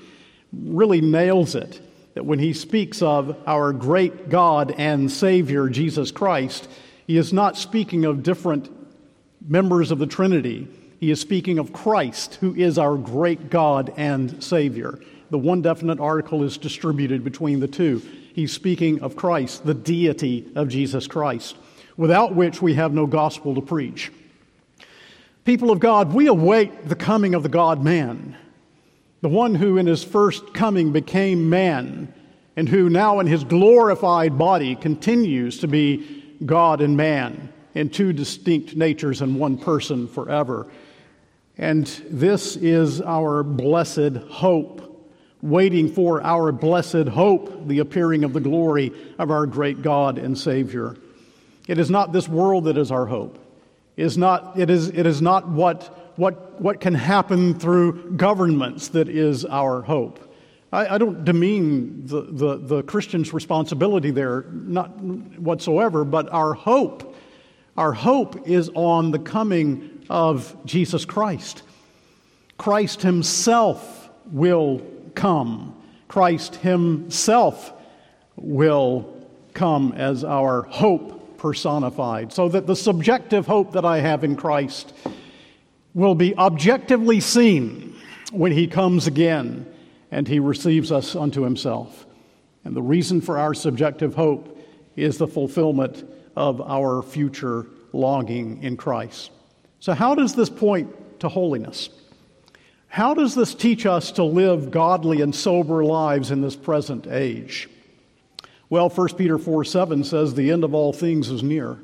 really 0.52 1.00
nails 1.00 1.54
it 1.54 1.80
that 2.14 2.26
when 2.26 2.38
he 2.38 2.52
speaks 2.52 3.02
of 3.02 3.36
our 3.46 3.72
great 3.72 4.28
God 4.28 4.74
and 4.76 5.10
Savior, 5.10 5.68
Jesus 5.68 6.10
Christ, 6.10 6.68
he 7.06 7.16
is 7.16 7.32
not 7.32 7.56
speaking 7.56 8.04
of 8.04 8.22
different 8.22 8.70
members 9.46 9.90
of 9.90 9.98
the 9.98 10.06
Trinity. 10.06 10.68
He 11.00 11.10
is 11.10 11.20
speaking 11.20 11.58
of 11.58 11.72
Christ, 11.72 12.36
who 12.36 12.54
is 12.54 12.78
our 12.78 12.96
great 12.96 13.50
God 13.50 13.92
and 13.96 14.42
Savior. 14.42 14.98
The 15.30 15.38
one 15.38 15.62
definite 15.62 15.98
article 15.98 16.42
is 16.42 16.58
distributed 16.58 17.24
between 17.24 17.60
the 17.60 17.68
two. 17.68 18.02
He's 18.34 18.52
speaking 18.52 19.02
of 19.02 19.16
Christ, 19.16 19.64
the 19.64 19.74
deity 19.74 20.50
of 20.54 20.68
Jesus 20.68 21.06
Christ, 21.06 21.56
without 21.96 22.34
which 22.34 22.62
we 22.62 22.74
have 22.74 22.92
no 22.92 23.06
gospel 23.06 23.54
to 23.54 23.60
preach. 23.60 24.12
People 25.44 25.70
of 25.70 25.80
God, 25.80 26.12
we 26.12 26.28
await 26.28 26.88
the 26.88 26.94
coming 26.94 27.34
of 27.34 27.42
the 27.42 27.48
God 27.48 27.82
man 27.82 28.36
the 29.22 29.28
one 29.28 29.54
who 29.54 29.78
in 29.78 29.86
his 29.86 30.04
first 30.04 30.52
coming 30.52 30.92
became 30.92 31.48
man, 31.48 32.12
and 32.56 32.68
who 32.68 32.90
now 32.90 33.20
in 33.20 33.26
his 33.26 33.44
glorified 33.44 34.36
body 34.36 34.76
continues 34.76 35.60
to 35.60 35.68
be 35.68 36.36
God 36.44 36.82
and 36.82 36.96
man 36.96 37.52
in 37.74 37.88
two 37.88 38.12
distinct 38.12 38.76
natures 38.76 39.22
and 39.22 39.38
one 39.38 39.56
person 39.56 40.06
forever. 40.06 40.66
And 41.56 41.86
this 42.10 42.56
is 42.56 43.00
our 43.00 43.42
blessed 43.42 44.16
hope, 44.28 45.08
waiting 45.40 45.88
for 45.88 46.22
our 46.22 46.52
blessed 46.52 47.08
hope, 47.08 47.68
the 47.68 47.78
appearing 47.78 48.24
of 48.24 48.32
the 48.32 48.40
glory 48.40 48.92
of 49.18 49.30
our 49.30 49.46
great 49.46 49.82
God 49.82 50.18
and 50.18 50.36
Savior. 50.36 50.96
It 51.68 51.78
is 51.78 51.90
not 51.90 52.12
this 52.12 52.28
world 52.28 52.64
that 52.64 52.76
is 52.76 52.90
our 52.90 53.06
hope. 53.06 53.38
It 53.96 54.04
is 54.04 54.18
not, 54.18 54.58
it 54.58 54.68
is, 54.68 54.88
it 54.88 55.06
is 55.06 55.22
not 55.22 55.48
what, 55.48 56.01
what, 56.16 56.60
what 56.60 56.80
can 56.80 56.94
happen 56.94 57.58
through 57.58 58.12
governments 58.12 58.88
that 58.88 59.08
is 59.08 59.44
our 59.44 59.82
hope. 59.82 60.32
I, 60.72 60.94
I 60.94 60.98
don't 60.98 61.24
demean 61.24 62.06
the, 62.06 62.22
the, 62.22 62.56
the 62.56 62.82
Christian's 62.82 63.32
responsibility 63.32 64.10
there, 64.10 64.42
not 64.50 64.98
whatsoever, 65.00 66.04
but 66.04 66.32
our 66.32 66.54
hope, 66.54 67.14
our 67.76 67.92
hope 67.92 68.48
is 68.48 68.70
on 68.74 69.10
the 69.10 69.18
coming 69.18 70.04
of 70.08 70.56
Jesus 70.64 71.04
Christ. 71.04 71.62
Christ 72.58 73.02
Himself 73.02 74.10
will 74.30 74.82
come. 75.14 75.74
Christ 76.08 76.56
Himself 76.56 77.72
will 78.36 79.26
come 79.54 79.92
as 79.92 80.24
our 80.24 80.62
hope 80.62 81.38
personified, 81.38 82.32
so 82.32 82.48
that 82.48 82.66
the 82.66 82.76
subjective 82.76 83.46
hope 83.46 83.72
that 83.72 83.84
I 83.84 83.98
have 83.98 84.22
in 84.22 84.36
Christ 84.36 84.92
will 85.94 86.14
be 86.14 86.36
objectively 86.36 87.20
seen 87.20 87.96
when 88.32 88.52
He 88.52 88.66
comes 88.66 89.06
again 89.06 89.66
and 90.10 90.26
He 90.26 90.38
receives 90.38 90.90
us 90.90 91.14
unto 91.14 91.42
Himself. 91.42 92.06
And 92.64 92.76
the 92.76 92.82
reason 92.82 93.20
for 93.20 93.38
our 93.38 93.54
subjective 93.54 94.14
hope 94.14 94.58
is 94.96 95.18
the 95.18 95.26
fulfillment 95.26 96.04
of 96.36 96.60
our 96.60 97.02
future 97.02 97.66
longing 97.92 98.62
in 98.62 98.76
Christ. 98.76 99.30
So, 99.80 99.94
how 99.94 100.14
does 100.14 100.34
this 100.34 100.48
point 100.48 101.20
to 101.20 101.28
holiness? 101.28 101.88
How 102.88 103.14
does 103.14 103.34
this 103.34 103.54
teach 103.54 103.86
us 103.86 104.12
to 104.12 104.22
live 104.22 104.70
godly 104.70 105.22
and 105.22 105.34
sober 105.34 105.82
lives 105.82 106.30
in 106.30 106.42
this 106.42 106.56
present 106.56 107.06
age? 107.06 107.68
Well, 108.68 108.88
1 108.90 109.16
Peter 109.16 109.38
4 109.38 109.64
7 109.64 110.04
says, 110.04 110.34
The 110.34 110.50
end 110.50 110.62
of 110.62 110.74
all 110.74 110.92
things 110.92 111.30
is 111.30 111.42
near. 111.42 111.78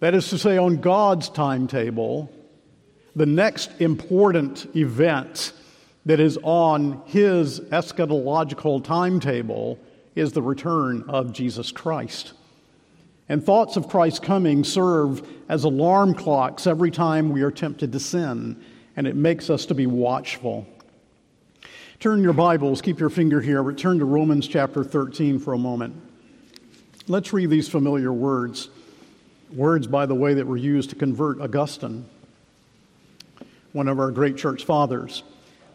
That 0.00 0.14
is 0.14 0.28
to 0.30 0.38
say, 0.38 0.56
on 0.56 0.76
God's 0.76 1.28
timetable, 1.28 2.30
the 3.16 3.26
next 3.26 3.70
important 3.80 4.66
event 4.76 5.52
that 6.06 6.20
is 6.20 6.38
on 6.42 7.02
his 7.06 7.60
eschatological 7.60 8.82
timetable 8.82 9.78
is 10.14 10.32
the 10.32 10.42
return 10.42 11.04
of 11.08 11.32
Jesus 11.32 11.70
Christ. 11.70 12.32
And 13.28 13.44
thoughts 13.44 13.76
of 13.76 13.88
Christ's 13.88 14.20
coming 14.20 14.64
serve 14.64 15.26
as 15.48 15.64
alarm 15.64 16.14
clocks 16.14 16.66
every 16.66 16.90
time 16.90 17.30
we 17.30 17.42
are 17.42 17.50
tempted 17.50 17.92
to 17.92 18.00
sin, 18.00 18.62
and 18.96 19.06
it 19.06 19.16
makes 19.16 19.50
us 19.50 19.66
to 19.66 19.74
be 19.74 19.86
watchful. 19.86 20.66
Turn 22.00 22.22
your 22.22 22.32
Bibles, 22.32 22.80
keep 22.80 22.98
your 22.98 23.10
finger 23.10 23.40
here, 23.40 23.62
return 23.62 23.98
to 23.98 24.04
Romans 24.04 24.48
chapter 24.48 24.82
13 24.82 25.38
for 25.38 25.52
a 25.52 25.58
moment. 25.58 25.94
Let's 27.06 27.32
read 27.32 27.50
these 27.50 27.68
familiar 27.68 28.12
words. 28.12 28.70
Words, 29.52 29.86
by 29.86 30.06
the 30.06 30.14
way, 30.14 30.34
that 30.34 30.46
were 30.46 30.56
used 30.56 30.90
to 30.90 30.96
convert 30.96 31.40
Augustine, 31.40 32.06
one 33.72 33.88
of 33.88 33.98
our 33.98 34.10
great 34.10 34.36
church 34.36 34.64
fathers. 34.64 35.22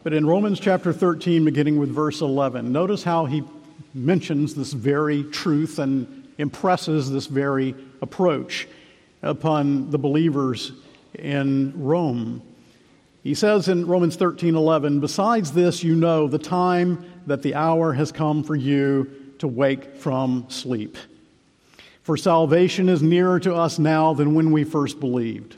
But 0.03 0.13
in 0.13 0.25
Romans 0.25 0.60
chapter 0.60 0.91
13, 0.91 1.45
beginning 1.45 1.79
with 1.79 1.89
verse 1.89 2.21
11, 2.21 2.71
notice 2.71 3.03
how 3.03 3.25
he 3.25 3.43
mentions 3.93 4.56
this 4.56 4.73
very 4.73 5.23
truth 5.23 5.79
and 5.79 6.27
impresses 6.38 7.12
this 7.12 7.27
very 7.27 7.75
approach 8.01 8.67
upon 9.21 9.91
the 9.91 9.97
believers 9.97 10.71
in 11.17 11.73
Rome. 11.75 12.41
He 13.23 13.34
says 13.34 13.69
in 13.69 13.88
Romans 13.88 14.17
13:11, 14.17 14.99
"Besides 14.99 15.51
this 15.51 15.84
you 15.84 15.95
know 15.95 16.27
the 16.27 16.39
time 16.39 17.06
that 17.27 17.41
the 17.41 17.56
hour 17.56 17.93
has 17.93 18.12
come 18.12 18.43
for 18.43 18.56
you 18.56 19.08
to 19.39 19.47
wake 19.49 19.95
from 19.97 20.45
sleep. 20.47 20.97
For 22.01 22.15
salvation 22.15 22.89
is 22.89 23.01
nearer 23.01 23.39
to 23.41 23.53
us 23.53 23.79
now 23.79 24.13
than 24.13 24.36
when 24.36 24.51
we 24.51 24.63
first 24.63 24.99
believed. 24.99 25.58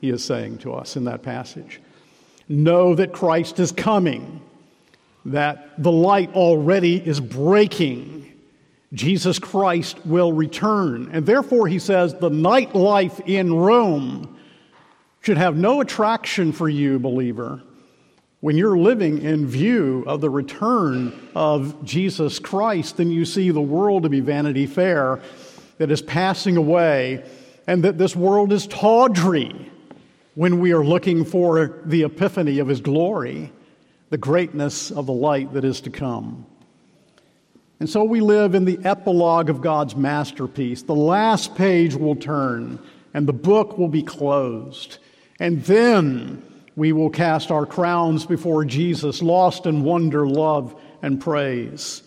he 0.00 0.10
is 0.10 0.24
saying 0.24 0.58
to 0.58 0.74
us 0.74 0.96
in 0.96 1.04
that 1.04 1.22
passage. 1.22 1.80
Know 2.48 2.94
that 2.94 3.12
Christ 3.12 3.58
is 3.58 3.72
coming, 3.72 4.40
that 5.24 5.82
the 5.82 5.92
light 5.92 6.32
already 6.34 6.96
is 6.96 7.20
breaking 7.20 8.26
Jesus 8.92 9.38
Christ 9.38 10.04
will 10.06 10.32
return. 10.32 11.10
And 11.12 11.26
therefore, 11.26 11.68
he 11.68 11.78
says, 11.78 12.14
the 12.14 12.30
nightlife 12.30 13.20
in 13.26 13.52
Rome 13.52 14.38
should 15.20 15.36
have 15.36 15.56
no 15.56 15.80
attraction 15.80 16.52
for 16.52 16.68
you, 16.68 16.98
believer, 16.98 17.62
when 18.40 18.56
you're 18.56 18.78
living 18.78 19.22
in 19.22 19.46
view 19.46 20.04
of 20.06 20.20
the 20.20 20.30
return 20.30 21.30
of 21.34 21.84
Jesus 21.84 22.38
Christ, 22.38 22.98
then 22.98 23.10
you 23.10 23.24
see 23.24 23.50
the 23.50 23.60
world 23.60 24.04
to 24.04 24.08
be 24.08 24.20
Vanity 24.20 24.66
Fair 24.66 25.20
that 25.78 25.90
is 25.90 26.00
passing 26.00 26.56
away, 26.56 27.24
and 27.66 27.82
that 27.82 27.98
this 27.98 28.14
world 28.14 28.52
is 28.52 28.66
tawdry 28.66 29.70
when 30.36 30.60
we 30.60 30.72
are 30.72 30.84
looking 30.84 31.24
for 31.24 31.80
the 31.86 32.04
epiphany 32.04 32.58
of 32.58 32.68
His 32.68 32.82
glory, 32.82 33.50
the 34.10 34.18
greatness 34.18 34.90
of 34.90 35.06
the 35.06 35.12
light 35.12 35.52
that 35.54 35.64
is 35.64 35.80
to 35.80 35.90
come. 35.90 36.46
And 37.80 37.88
so 37.88 38.04
we 38.04 38.20
live 38.20 38.54
in 38.54 38.66
the 38.66 38.78
epilogue 38.84 39.50
of 39.50 39.62
God's 39.62 39.96
masterpiece. 39.96 40.82
The 40.82 40.94
last 40.94 41.54
page 41.54 41.94
will 41.94 42.16
turn 42.16 42.78
and 43.14 43.26
the 43.26 43.32
book 43.32 43.78
will 43.78 43.88
be 43.88 44.02
closed. 44.02 44.98
And 45.40 45.64
then 45.64 46.42
we 46.76 46.92
will 46.92 47.10
cast 47.10 47.50
our 47.50 47.64
crowns 47.64 48.26
before 48.26 48.66
Jesus, 48.66 49.22
lost 49.22 49.64
in 49.64 49.84
wonder, 49.84 50.26
love, 50.26 50.78
and 51.00 51.18
praise. 51.18 52.02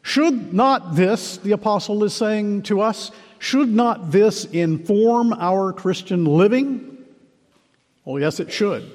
Should 0.00 0.54
not 0.54 0.96
this, 0.96 1.36
the 1.36 1.52
apostle 1.52 2.04
is 2.04 2.14
saying 2.14 2.62
to 2.62 2.80
us, 2.80 3.10
should 3.38 3.68
not 3.68 4.10
this 4.10 4.46
inform 4.46 5.34
our 5.34 5.74
Christian 5.74 6.24
living? 6.24 6.89
Oh, 8.06 8.16
yes, 8.16 8.40
it 8.40 8.50
should. 8.50 8.90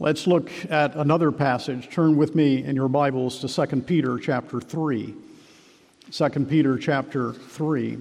Let's 0.00 0.26
look 0.26 0.50
at 0.68 0.96
another 0.96 1.30
passage. 1.30 1.88
Turn 1.88 2.16
with 2.16 2.34
me 2.34 2.64
in 2.64 2.74
your 2.74 2.88
Bibles 2.88 3.38
to 3.40 3.66
2 3.66 3.82
Peter 3.82 4.18
chapter 4.18 4.60
3. 4.60 5.14
2 6.10 6.28
Peter 6.46 6.76
chapter 6.76 7.32
3. 7.32 7.98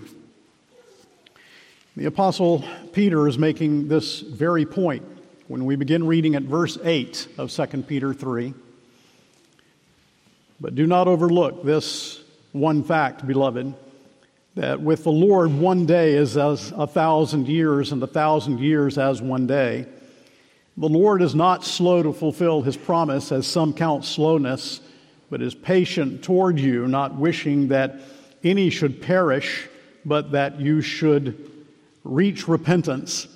The 1.96 2.06
Apostle 2.06 2.66
Peter 2.94 3.28
is 3.28 3.38
making 3.38 3.90
this 3.90 4.22
very 4.22 4.66
point 4.66 5.04
when 5.48 5.66
we 5.66 5.76
begin 5.76 6.08
reading 6.08 6.34
at 6.34 6.42
verse 6.42 6.80
8 6.84 7.28
of 7.38 7.52
2 7.52 7.66
Peter 7.84 8.12
3. 8.12 8.56
But 10.60 10.74
do 10.74 10.88
not 10.88 11.08
overlook 11.08 11.64
this 11.64 12.24
one 12.54 12.84
fact, 12.84 13.28
beloved, 13.28 13.72
that 14.56 14.82
with 14.82 15.04
the 15.04 15.12
Lord 15.12 15.54
one 15.54 15.86
day 15.86 16.14
is 16.14 16.38
as 16.38 16.72
a 16.76 16.88
thousand 16.88 17.48
years, 17.48 17.92
and 17.92 18.02
a 18.02 18.08
thousand 18.08 18.60
years 18.60 18.98
as 18.98 19.22
one 19.22 19.46
day. 19.46 19.86
The 20.78 20.90
Lord 20.90 21.22
is 21.22 21.36
not 21.36 21.64
slow 21.64 22.02
to 22.02 22.14
fulfill 22.14 22.62
his 22.62 22.78
promise, 22.78 23.32
as 23.32 23.46
some 23.46 23.74
count 23.74 24.06
slowness 24.06 24.82
but 25.30 25.42
is 25.42 25.56
patient 25.56 26.24
toward 26.24 26.60
you, 26.60 26.88
not 26.88 27.16
wishing 27.16 27.70
that 27.70 28.00
any 28.44 28.70
should 28.70 29.02
perish, 29.02 29.68
but 30.06 30.32
that 30.34 30.60
you 30.60 30.80
should 30.80 31.50
reach 32.04 32.48
repentance. 32.48 33.28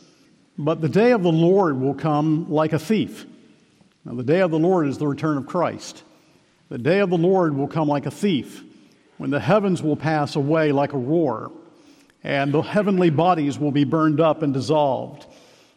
But 0.60 0.80
the 0.80 0.90
day 0.90 1.12
of 1.12 1.24
the 1.24 1.32
Lord 1.32 1.80
will 1.80 1.96
come 1.96 2.52
like 2.52 2.74
a 2.74 2.78
thief. 2.78 3.26
Now, 4.06 4.14
the 4.14 4.24
day 4.24 4.42
of 4.42 4.52
the 4.52 4.60
Lord 4.60 4.88
is 4.88 5.00
the 5.00 5.08
return 5.08 5.38
of 5.38 5.48
Christ. 5.48 6.04
The 6.70 6.78
day 6.78 7.00
of 7.00 7.10
the 7.10 7.18
Lord 7.18 7.56
will 7.56 7.68
come 7.68 7.88
like 7.88 8.06
a 8.06 8.12
thief, 8.12 8.64
when 9.18 9.32
the 9.32 9.40
heavens 9.40 9.82
will 9.82 9.96
pass 9.96 10.36
away 10.36 10.72
like 10.72 10.94
a 10.94 11.00
roar, 11.00 11.52
and 12.24 12.54
the 12.54 12.62
heavenly 12.62 13.10
bodies 13.10 13.58
will 13.58 13.72
be 13.72 13.86
burned 13.86 14.20
up 14.20 14.44
and 14.44 14.54
dissolved, 14.54 15.26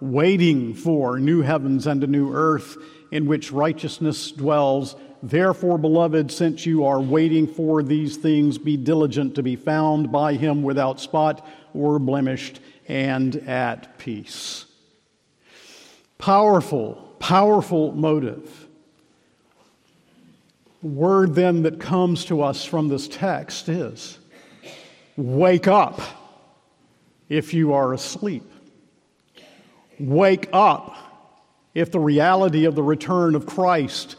waiting 0.00 0.74
for 0.74 1.18
new 1.18 1.42
heavens 1.42 1.86
and 1.86 2.02
a 2.04 2.06
new 2.06 2.32
earth 2.32 2.76
in 3.10 3.26
which 3.26 3.52
righteousness 3.52 4.30
dwells. 4.32 4.96
Therefore, 5.22 5.78
beloved, 5.78 6.30
since 6.30 6.64
you 6.66 6.84
are 6.84 7.00
waiting 7.00 7.46
for 7.46 7.82
these 7.82 8.16
things, 8.16 8.58
be 8.58 8.76
diligent 8.76 9.34
to 9.34 9.42
be 9.42 9.56
found 9.56 10.12
by 10.12 10.34
him 10.34 10.62
without 10.62 11.00
spot 11.00 11.46
or 11.74 11.98
blemished 11.98 12.60
and 12.86 13.36
at 13.48 13.98
peace. 13.98 14.64
Powerful, 16.18 16.94
powerful 17.18 17.92
motive. 17.92 18.66
Word 20.82 21.34
then 21.34 21.62
that 21.62 21.80
comes 21.80 22.24
to 22.26 22.42
us 22.42 22.64
from 22.64 22.88
this 22.88 23.08
text 23.08 23.68
is 23.68 24.18
wake 25.16 25.66
up 25.66 26.00
if 27.28 27.52
you 27.52 27.72
are 27.72 27.92
asleep. 27.92 28.48
Wake 30.00 30.48
up 30.52 30.96
if 31.74 31.90
the 31.90 32.00
reality 32.00 32.64
of 32.64 32.74
the 32.74 32.82
return 32.82 33.34
of 33.34 33.46
Christ 33.46 34.16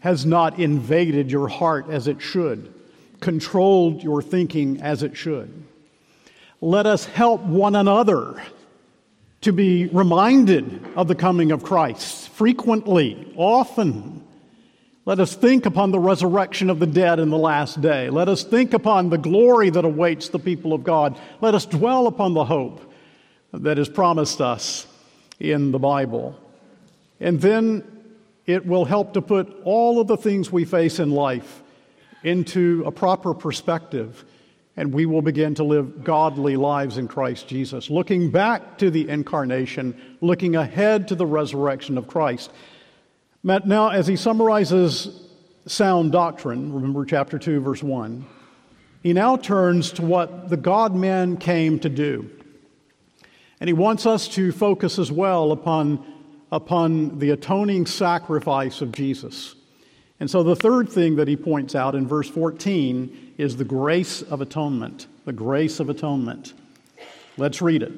has 0.00 0.24
not 0.24 0.58
invaded 0.58 1.30
your 1.30 1.48
heart 1.48 1.86
as 1.90 2.06
it 2.08 2.20
should, 2.20 2.72
controlled 3.20 4.02
your 4.02 4.22
thinking 4.22 4.80
as 4.80 5.02
it 5.02 5.16
should. 5.16 5.64
Let 6.60 6.86
us 6.86 7.06
help 7.06 7.42
one 7.42 7.74
another 7.74 8.42
to 9.42 9.52
be 9.52 9.86
reminded 9.86 10.84
of 10.96 11.08
the 11.08 11.14
coming 11.14 11.52
of 11.52 11.62
Christ 11.62 12.28
frequently, 12.30 13.32
often. 13.36 14.24
Let 15.04 15.20
us 15.20 15.34
think 15.34 15.66
upon 15.66 15.92
the 15.92 16.00
resurrection 16.00 16.68
of 16.68 16.80
the 16.80 16.86
dead 16.86 17.20
in 17.20 17.30
the 17.30 17.38
last 17.38 17.80
day. 17.80 18.10
Let 18.10 18.28
us 18.28 18.42
think 18.42 18.74
upon 18.74 19.10
the 19.10 19.18
glory 19.18 19.70
that 19.70 19.84
awaits 19.84 20.28
the 20.28 20.38
people 20.38 20.72
of 20.72 20.82
God. 20.82 21.18
Let 21.40 21.54
us 21.54 21.64
dwell 21.64 22.06
upon 22.06 22.34
the 22.34 22.44
hope 22.44 22.92
that 23.52 23.78
is 23.78 23.88
promised 23.88 24.40
us 24.40 24.86
in 25.38 25.70
the 25.72 25.78
Bible. 25.78 26.38
And 27.20 27.40
then 27.40 27.84
it 28.46 28.66
will 28.66 28.84
help 28.84 29.14
to 29.14 29.22
put 29.22 29.54
all 29.64 30.00
of 30.00 30.06
the 30.06 30.16
things 30.16 30.52
we 30.52 30.64
face 30.64 30.98
in 30.98 31.10
life 31.10 31.62
into 32.22 32.82
a 32.86 32.92
proper 32.92 33.34
perspective, 33.34 34.24
and 34.76 34.92
we 34.92 35.06
will 35.06 35.22
begin 35.22 35.54
to 35.54 35.64
live 35.64 36.04
godly 36.04 36.56
lives 36.56 36.98
in 36.98 37.08
Christ 37.08 37.48
Jesus, 37.48 37.90
looking 37.90 38.30
back 38.30 38.78
to 38.78 38.90
the 38.90 39.08
incarnation, 39.08 40.00
looking 40.20 40.56
ahead 40.56 41.08
to 41.08 41.14
the 41.14 41.26
resurrection 41.26 41.96
of 41.98 42.06
Christ. 42.06 42.50
Now, 43.42 43.90
as 43.90 44.06
he 44.06 44.16
summarizes 44.16 45.22
sound 45.66 46.12
doctrine, 46.12 46.72
remember 46.72 47.04
chapter 47.04 47.38
2, 47.38 47.60
verse 47.60 47.82
1, 47.82 48.26
he 49.02 49.12
now 49.12 49.36
turns 49.36 49.92
to 49.92 50.02
what 50.02 50.48
the 50.48 50.56
God 50.56 50.94
man 50.94 51.36
came 51.36 51.78
to 51.80 51.88
do. 51.88 52.30
And 53.60 53.68
he 53.68 53.74
wants 53.74 54.06
us 54.06 54.28
to 54.28 54.52
focus 54.52 54.98
as 54.98 55.10
well 55.10 55.52
upon, 55.52 56.04
upon 56.52 57.18
the 57.18 57.30
atoning 57.30 57.86
sacrifice 57.86 58.80
of 58.80 58.92
Jesus. 58.92 59.54
And 60.20 60.30
so 60.30 60.42
the 60.42 60.56
third 60.56 60.88
thing 60.88 61.16
that 61.16 61.28
he 61.28 61.36
points 61.36 61.74
out 61.74 61.94
in 61.94 62.06
verse 62.06 62.28
14 62.28 63.34
is 63.38 63.56
the 63.56 63.64
grace 63.64 64.22
of 64.22 64.40
atonement. 64.40 65.06
The 65.24 65.32
grace 65.32 65.80
of 65.80 65.90
atonement. 65.90 66.54
Let's 67.36 67.60
read 67.60 67.82
it. 67.82 67.92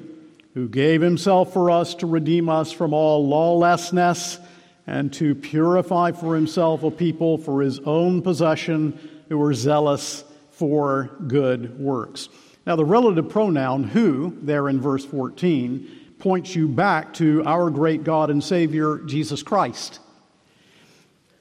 Who 0.55 0.68
gave 0.68 1.01
himself 1.01 1.53
for 1.53 1.71
us 1.71 1.94
to 1.97 2.07
redeem 2.07 2.49
us 2.49 2.73
from 2.73 2.92
all 2.92 3.29
lawlessness 3.29 4.40
and 4.87 5.12
to 5.12 5.35
purify 5.35 6.12
for 6.12 6.35
himself 6.35 6.83
a 6.83 6.90
people 6.90 7.38
for 7.38 7.61
his 7.61 7.79
own 7.81 8.23
possession 8.23 8.99
who 9.29 9.40
are 9.40 9.55
zealous 9.55 10.25
for 10.51 11.11
good 11.29 11.79
works. 11.79 12.29
Now, 12.69 12.77
the 12.77 12.85
relative 12.85 13.31
pronoun 13.31 13.83
who, 13.83 14.37
there 14.43 14.69
in 14.69 14.79
verse 14.79 15.03
14, 15.03 15.89
points 16.19 16.55
you 16.55 16.69
back 16.69 17.15
to 17.15 17.43
our 17.47 17.71
great 17.71 18.05
God 18.05 18.29
and 18.29 18.45
Savior, 18.45 18.99
Jesus 19.07 19.43
Christ. 19.43 20.01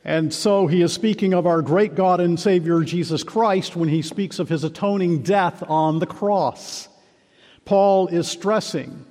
And 0.06 0.34
so 0.34 0.68
he 0.68 0.82
is 0.82 0.94
speaking 0.94 1.34
of 1.34 1.46
our 1.46 1.62
great 1.62 1.96
God 1.96 2.22
and 2.22 2.40
Savior, 2.40 2.82
Jesus 2.82 3.24
Christ, 3.24 3.76
when 3.76 3.90
he 3.90 4.02
speaks 4.02 4.40
of 4.40 4.48
his 4.48 4.64
atoning 4.64 5.22
death 5.22 5.62
on 5.68 6.00
the 6.00 6.06
cross. 6.06 6.88
Paul 7.66 8.08
is 8.08 8.30
stressing 8.30 9.06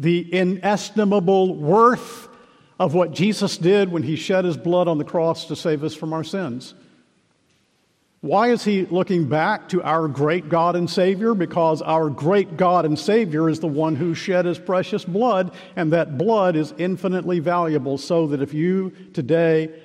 the 0.00 0.34
inestimable 0.34 1.54
worth 1.54 2.26
of 2.80 2.92
what 2.92 3.12
Jesus 3.12 3.56
did 3.56 3.88
when 3.88 4.02
he 4.02 4.16
shed 4.16 4.44
his 4.44 4.56
blood 4.56 4.88
on 4.88 4.98
the 4.98 5.04
cross 5.04 5.44
to 5.44 5.54
save 5.54 5.84
us 5.84 5.94
from 5.94 6.12
our 6.12 6.24
sins. 6.24 6.74
Why 8.24 8.52
is 8.52 8.64
he 8.64 8.86
looking 8.86 9.28
back 9.28 9.68
to 9.68 9.82
our 9.82 10.08
great 10.08 10.48
God 10.48 10.76
and 10.76 10.88
Savior? 10.88 11.34
Because 11.34 11.82
our 11.82 12.08
great 12.08 12.56
God 12.56 12.86
and 12.86 12.98
Savior 12.98 13.50
is 13.50 13.60
the 13.60 13.66
one 13.66 13.96
who 13.96 14.14
shed 14.14 14.46
his 14.46 14.58
precious 14.58 15.04
blood, 15.04 15.52
and 15.76 15.92
that 15.92 16.16
blood 16.16 16.56
is 16.56 16.72
infinitely 16.78 17.38
valuable. 17.40 17.98
So 17.98 18.28
that 18.28 18.40
if 18.40 18.54
you 18.54 18.94
today 19.12 19.78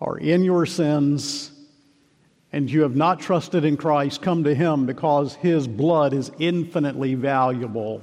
are 0.00 0.18
in 0.18 0.42
your 0.42 0.66
sins 0.66 1.52
and 2.50 2.68
you 2.68 2.82
have 2.82 2.96
not 2.96 3.20
trusted 3.20 3.64
in 3.64 3.76
Christ, 3.76 4.20
come 4.20 4.42
to 4.42 4.52
him 4.52 4.84
because 4.84 5.36
his 5.36 5.68
blood 5.68 6.12
is 6.12 6.32
infinitely 6.40 7.14
valuable 7.14 8.02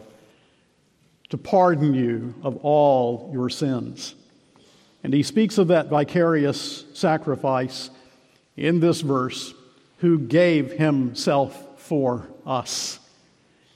to 1.27 1.37
pardon 1.37 1.93
you 1.93 2.33
of 2.41 2.55
all 2.63 3.31
your 3.33 3.49
sins. 3.49 4.15
And 5.03 5.13
he 5.13 5.23
speaks 5.23 5.57
of 5.57 5.67
that 5.67 5.87
vicarious 5.87 6.85
sacrifice 6.93 7.89
in 8.55 8.79
this 8.79 9.01
verse 9.01 9.53
who 10.03 10.19
gave 10.19 10.73
himself 10.73 11.79
for 11.79 12.27
us. 12.45 12.99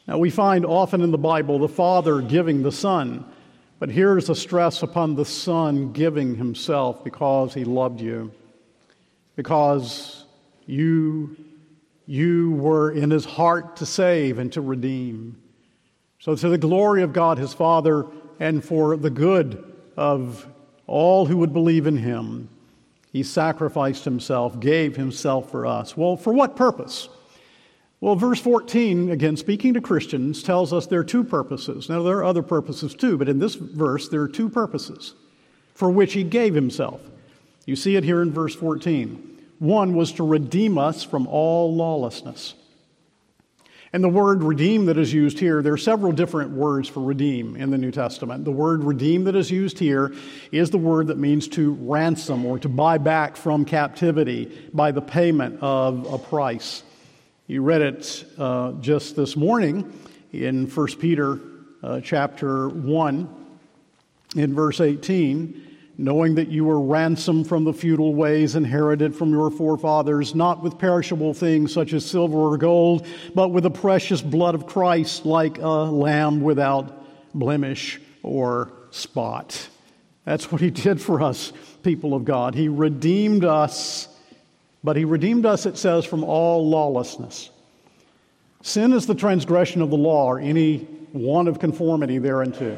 Now, 0.06 0.18
we 0.18 0.30
find 0.30 0.66
often 0.66 1.00
in 1.00 1.12
the 1.12 1.18
Bible 1.18 1.58
the 1.58 1.70
Father 1.70 2.20
giving 2.20 2.64
the 2.64 2.72
Son, 2.74 3.24
but 3.80 3.90
here's 3.90 4.28
a 4.28 4.36
stress 4.36 4.84
upon 4.84 5.16
the 5.16 5.24
Son 5.24 5.94
giving 5.94 6.36
himself 6.36 7.02
because 7.02 7.54
he 7.54 7.64
loved 7.64 8.02
you, 8.02 8.34
because 9.38 10.26
you, 10.66 11.38
you 12.06 12.52
were 12.52 12.92
in 12.92 13.10
his 13.10 13.24
heart 13.24 13.78
to 13.78 13.86
save 13.86 14.38
and 14.38 14.52
to 14.52 14.60
redeem. 14.60 15.42
So, 16.20 16.36
to 16.36 16.50
the 16.50 16.58
glory 16.58 17.04
of 17.04 17.14
God 17.14 17.38
his 17.38 17.54
Father 17.54 18.06
and 18.38 18.62
for 18.62 18.98
the 18.98 19.10
good 19.10 19.64
of 19.96 20.46
all 20.88 21.26
who 21.26 21.38
would 21.38 21.54
believe 21.54 21.88
in 21.88 21.96
him, 21.96 22.50
he 23.12 23.24
sacrificed 23.24 24.06
himself, 24.06 24.60
gave 24.60 24.96
himself 24.96 25.50
for 25.52 25.66
us. 25.66 25.96
Well, 25.96 26.18
for 26.18 26.34
what 26.34 26.56
purpose? 26.56 27.10
Well, 28.00 28.16
verse 28.16 28.40
14, 28.40 29.10
again, 29.10 29.38
speaking 29.38 29.74
to 29.74 29.82
Christians, 29.82 30.44
tells 30.44 30.72
us 30.72 30.86
there 30.86 31.00
are 31.00 31.04
two 31.04 31.24
purposes. 31.24 31.90
Now, 31.90 32.04
there 32.04 32.18
are 32.18 32.26
other 32.26 32.44
purposes 32.44 32.94
too, 32.94 33.18
but 33.18 33.30
in 33.30 33.40
this 33.40 33.56
verse, 33.56 34.08
there 34.10 34.22
are 34.22 34.28
two 34.28 34.50
purposes 34.50 35.16
for 35.74 35.90
which 35.90 36.14
he 36.14 36.24
gave 36.24 36.54
himself. 36.54 37.02
You 37.66 37.76
see 37.76 37.96
it 37.96 38.04
here 38.04 38.22
in 38.22 38.32
verse 38.32 38.56
14. 38.56 39.42
One 39.60 39.96
was 39.96 40.12
to 40.14 40.28
redeem 40.28 40.78
us 40.78 41.04
from 41.04 41.28
all 41.28 41.76
lawlessness. 41.76 42.54
And 43.94 44.04
the 44.04 44.10
word 44.10 44.44
redeem 44.44 44.86
that 44.88 44.98
is 44.98 45.14
used 45.14 45.40
here, 45.40 45.62
there 45.62 45.74
are 45.74 45.78
several 45.78 46.12
different 46.12 46.52
words 46.52 46.90
for 46.90 47.02
redeem 47.02 47.56
in 47.56 47.70
the 47.70 47.78
New 47.78 47.92
Testament. 47.92 48.44
The 48.44 48.52
word 48.52 48.84
redeem 48.84 49.24
that 49.26 49.36
is 49.36 49.50
used 49.50 49.80
here 49.80 50.14
is 50.52 50.70
the 50.70 50.78
word 50.78 51.08
that 51.08 51.18
means 51.18 51.48
to 51.50 51.74
ransom 51.82 52.46
or 52.46 52.60
to 52.60 52.70
buy 52.70 52.98
back 52.98 53.38
from 53.38 53.64
captivity 53.64 54.70
by 54.74 54.92
the 54.92 55.02
payment 55.02 55.60
of 55.62 56.12
a 56.12 56.18
price. 56.18 56.84
You 57.48 57.62
read 57.62 57.82
it 57.82 58.26
uh, 58.38 58.74
just 58.74 59.16
this 59.16 59.38
morning 59.38 59.92
in 60.34 60.70
1 60.70 60.88
Peter 61.00 61.40
uh, 61.82 62.02
chapter 62.02 62.68
1 62.68 63.36
in 64.36 64.54
verse 64.54 64.82
18 64.82 65.67
knowing 65.98 66.36
that 66.36 66.50
you 66.50 66.64
were 66.64 66.80
ransomed 66.80 67.48
from 67.48 67.64
the 67.64 67.74
futile 67.74 68.14
ways 68.14 68.56
inherited 68.56 69.16
from 69.16 69.32
your 69.32 69.50
forefathers, 69.50 70.36
not 70.36 70.62
with 70.62 70.78
perishable 70.78 71.34
things 71.34 71.74
such 71.74 71.92
as 71.94 72.06
silver 72.06 72.38
or 72.38 72.58
gold, 72.58 73.06
but 73.34 73.50
with 73.50 73.64
the 73.64 73.72
precious 73.72 74.22
blood 74.22 74.54
of 74.54 74.68
Christ, 74.68 75.26
like 75.26 75.58
a 75.58 75.68
lamb 75.68 76.42
without 76.42 77.04
blemish 77.34 78.00
or 78.22 78.72
spot. 78.92 79.70
That's 80.24 80.52
what 80.52 80.62
he 80.62 80.70
did 80.70 81.02
for 81.02 81.22
us, 81.22 81.52
people 81.84 82.14
of 82.14 82.26
God. 82.26 82.54
He 82.54 82.68
redeemed 82.68 83.44
us, 83.44 84.08
but 84.84 84.96
he 84.98 85.06
redeemed 85.06 85.46
us, 85.46 85.66
it 85.66 85.78
says, 85.78 86.06
from 86.06 86.24
all 86.24 86.70
lawlessness. 86.70 87.50
Sin 88.62 88.94
is 88.94 89.08
the 89.08 89.16
transgression 89.16 89.82
of 89.82 89.90
the 89.90 89.98
law 89.98 90.26
or 90.26 90.40
any 90.40 90.88
want 91.14 91.48
of 91.48 91.60
conformity 91.60 92.18
thereunto. 92.18 92.78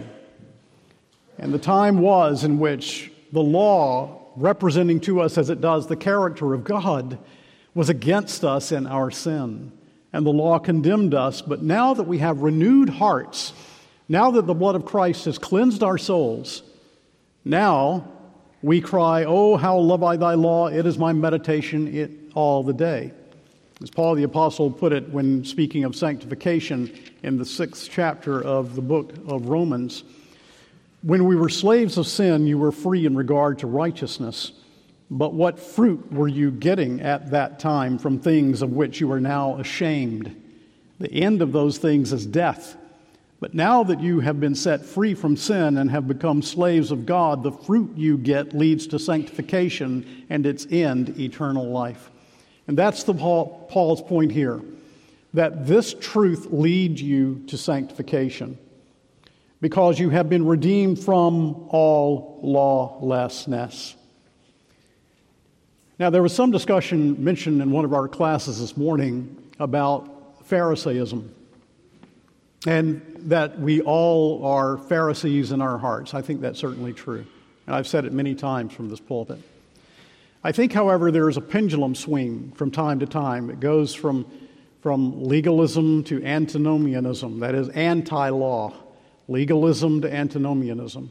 And 1.39 1.53
the 1.53 1.59
time 1.59 1.99
was 1.99 2.43
in 2.43 2.59
which 2.59 3.08
the 3.31 3.41
law, 3.41 4.31
representing 4.35 4.99
to 5.01 5.21
us 5.21 5.37
as 5.37 5.49
it 5.49 5.61
does 5.61 5.87
the 5.87 5.95
character 5.95 6.53
of 6.53 6.63
God, 6.63 7.17
was 7.73 7.89
against 7.89 8.43
us 8.43 8.71
in 8.71 8.87
our 8.87 9.11
sin. 9.11 9.71
And 10.11 10.25
the 10.25 10.31
law 10.31 10.57
condemned 10.59 11.13
us. 11.13 11.41
But 11.41 11.61
now 11.61 11.93
that 11.93 12.03
we 12.03 12.17
have 12.17 12.41
renewed 12.41 12.89
hearts, 12.89 13.53
now 14.07 14.31
that 14.31 14.47
the 14.47 14.55
blood 14.55 14.75
of 14.75 14.85
Christ 14.85 15.25
has 15.25 15.37
cleansed 15.37 15.83
our 15.83 15.97
souls, 15.97 16.63
now 17.45 18.07
we 18.61 18.81
cry, 18.81 19.23
Oh, 19.25 19.55
how 19.55 19.77
love 19.77 20.03
I 20.03 20.17
thy 20.17 20.33
law! 20.33 20.67
It 20.67 20.85
is 20.85 20.97
my 20.97 21.13
meditation 21.13 21.95
it, 21.95 22.11
all 22.33 22.63
the 22.63 22.73
day. 22.73 23.13
As 23.81 23.89
Paul 23.89 24.15
the 24.15 24.23
Apostle 24.23 24.71
put 24.71 24.91
it 24.91 25.07
when 25.09 25.45
speaking 25.45 25.85
of 25.85 25.95
sanctification 25.95 26.91
in 27.23 27.37
the 27.37 27.45
sixth 27.45 27.87
chapter 27.89 28.41
of 28.41 28.75
the 28.75 28.81
book 28.81 29.13
of 29.27 29.47
Romans, 29.47 30.03
When 31.01 31.25
we 31.25 31.35
were 31.37 31.49
slaves 31.49 31.97
of 31.97 32.07
sin, 32.07 32.45
you 32.45 32.57
were 32.57 32.73
free 32.73 33.05
in 33.05 33.15
regard 33.15 33.59
to 33.59 33.67
righteousness. 33.67 34.51
But 35.09 35.33
what 35.33 35.59
fruit 35.59 36.11
were 36.11 36.27
you 36.27 36.51
getting 36.51 37.01
at 37.01 37.31
that 37.31 37.59
time 37.59 37.97
from 37.97 38.19
things 38.19 38.61
of 38.61 38.73
which 38.73 38.99
you 38.99 39.11
are 39.13 39.21
now 39.21 39.57
ashamed? 39.57 40.35
The 40.99 41.11
end 41.11 41.41
of 41.41 41.53
those 41.53 41.77
things 41.77 42.11
is 42.11 42.25
death. 42.25 42.75
But 43.39 43.53
now 43.53 43.83
that 43.85 44.01
you 44.01 44.19
have 44.19 44.41
been 44.41 44.55
set 44.55 44.85
free 44.85 45.13
from 45.13 45.37
sin 45.37 45.77
and 45.77 45.89
have 45.89 46.07
become 46.07 46.41
slaves 46.41 46.91
of 46.91 47.05
God, 47.05 47.41
the 47.41 47.53
fruit 47.53 47.95
you 47.95 48.17
get 48.17 48.53
leads 48.53 48.85
to 48.87 48.99
sanctification 48.99 50.25
and 50.29 50.45
its 50.45 50.67
end, 50.69 51.17
eternal 51.17 51.69
life. 51.69 52.11
And 52.67 52.77
that's 52.77 53.03
the 53.03 53.13
Paul, 53.13 53.67
Paul's 53.71 54.01
point 54.01 54.33
here 54.33 54.61
that 55.33 55.65
this 55.65 55.93
truth 55.93 56.47
leads 56.51 57.01
you 57.01 57.43
to 57.47 57.57
sanctification 57.57 58.57
because 59.61 59.99
you 59.99 60.09
have 60.09 60.29
been 60.29 60.45
redeemed 60.45 60.99
from 60.99 61.67
all 61.69 62.39
lawlessness. 62.41 63.95
Now, 65.97 66.09
there 66.09 66.23
was 66.23 66.33
some 66.33 66.51
discussion 66.51 67.21
mentioned 67.21 67.61
in 67.61 67.71
one 67.71 67.83
of 67.83 67.93
our 67.93 68.07
classes 68.07 68.59
this 68.59 68.77
morning 68.77 69.35
about 69.59 70.47
Pharisaism 70.47 71.29
and 72.65 73.01
that 73.25 73.59
we 73.59 73.81
all 73.81 74.45
are 74.45 74.77
Pharisees 74.77 75.51
in 75.51 75.61
our 75.61 75.77
hearts. 75.77 76.13
I 76.13 76.21
think 76.21 76.41
that's 76.41 76.59
certainly 76.59 76.93
true. 76.93 77.25
And 77.67 77.75
I've 77.75 77.87
said 77.87 78.05
it 78.05 78.13
many 78.13 78.35
times 78.35 78.73
from 78.73 78.89
this 78.89 78.99
pulpit. 78.99 79.39
I 80.43 80.53
think, 80.53 80.71
however, 80.71 81.11
there 81.11 81.27
is 81.27 81.37
a 81.37 81.41
pendulum 81.41 81.95
swing 81.95 82.53
from 82.55 82.71
time 82.71 82.99
to 82.99 83.05
time. 83.05 83.49
It 83.49 83.59
goes 83.59 83.93
from, 83.93 84.25
from 84.81 85.25
legalism 85.25 86.05
to 86.05 86.23
antinomianism, 86.23 87.39
that 87.41 87.55
is, 87.55 87.67
anti 87.69 88.29
law, 88.29 88.73
legalism 89.29 90.01
to 90.01 90.13
antinomianism. 90.13 91.09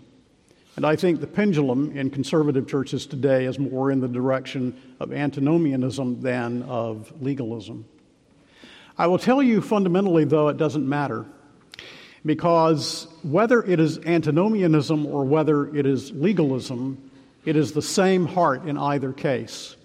And 0.76 0.84
I 0.84 0.96
think 0.96 1.20
the 1.20 1.26
pendulum 1.26 1.96
in 1.96 2.10
conservative 2.10 2.68
churches 2.68 3.06
today 3.06 3.46
is 3.46 3.58
more 3.58 3.90
in 3.90 4.00
the 4.00 4.08
direction 4.08 4.80
of 5.00 5.12
antinomianism 5.12 6.20
than 6.20 6.62
of 6.62 7.12
legalism. 7.20 7.84
I 8.96 9.06
will 9.06 9.18
tell 9.18 9.42
you 9.42 9.60
fundamentally, 9.60 10.24
though, 10.24 10.48
it 10.48 10.56
doesn't 10.56 10.88
matter 10.88 11.26
because 12.24 13.06
whether 13.22 13.62
it 13.62 13.80
is 13.80 13.98
antinomianism 13.98 15.06
or 15.06 15.24
whether 15.24 15.74
it 15.74 15.86
is 15.86 16.10
legalism, 16.12 17.10
it 17.44 17.56
is 17.56 17.72
the 17.72 17.82
same 17.82 18.26
heart 18.26 18.64
in 18.64 18.76
either 18.76 19.12
case. 19.12 19.76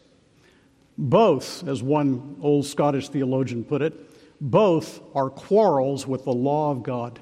Both, 0.97 1.67
as 1.67 1.81
one 1.81 2.37
old 2.41 2.65
Scottish 2.65 3.09
theologian 3.09 3.63
put 3.63 3.81
it, 3.81 3.93
both 4.41 5.01
are 5.15 5.29
quarrels 5.29 6.05
with 6.05 6.25
the 6.25 6.33
law 6.33 6.71
of 6.71 6.83
God. 6.83 7.19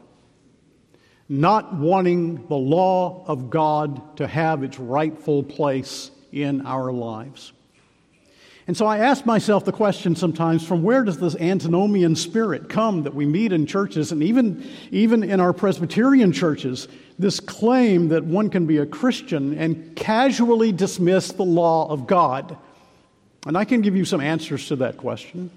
Not 1.31 1.73
wanting 1.73 2.45
the 2.47 2.57
law 2.57 3.23
of 3.25 3.49
God 3.49 4.17
to 4.17 4.27
have 4.27 4.63
its 4.63 4.77
rightful 4.77 5.43
place 5.43 6.11
in 6.33 6.65
our 6.65 6.91
lives. 6.91 7.53
And 8.67 8.75
so 8.75 8.85
I 8.85 8.97
ask 8.97 9.25
myself 9.25 9.63
the 9.63 9.71
question 9.71 10.13
sometimes 10.13 10.67
from 10.67 10.83
where 10.83 11.05
does 11.05 11.19
this 11.19 11.37
antinomian 11.37 12.17
spirit 12.17 12.67
come 12.67 13.03
that 13.03 13.15
we 13.15 13.25
meet 13.25 13.53
in 13.53 13.65
churches 13.65 14.11
and 14.11 14.21
even, 14.21 14.69
even 14.91 15.23
in 15.23 15.39
our 15.39 15.53
Presbyterian 15.53 16.33
churches? 16.33 16.89
This 17.17 17.39
claim 17.39 18.09
that 18.09 18.25
one 18.25 18.49
can 18.49 18.65
be 18.65 18.79
a 18.79 18.85
Christian 18.85 19.57
and 19.57 19.95
casually 19.95 20.73
dismiss 20.73 21.31
the 21.31 21.45
law 21.45 21.89
of 21.89 22.07
God. 22.07 22.57
And 23.47 23.57
I 23.57 23.63
can 23.63 23.79
give 23.79 23.95
you 23.95 24.03
some 24.03 24.19
answers 24.19 24.67
to 24.67 24.75
that 24.75 24.97
question. 24.97 25.49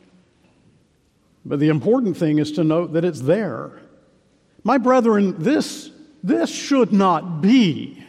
But 1.44 1.58
the 1.58 1.68
important 1.68 2.16
thing 2.16 2.38
is 2.38 2.52
to 2.52 2.62
note 2.62 2.92
that 2.92 3.04
it's 3.04 3.22
there. 3.22 3.72
My 4.64 4.78
brethren, 4.78 5.36
this, 5.38 5.90
this 6.22 6.50
should 6.50 6.92
not 6.92 7.42
be. 7.42 8.02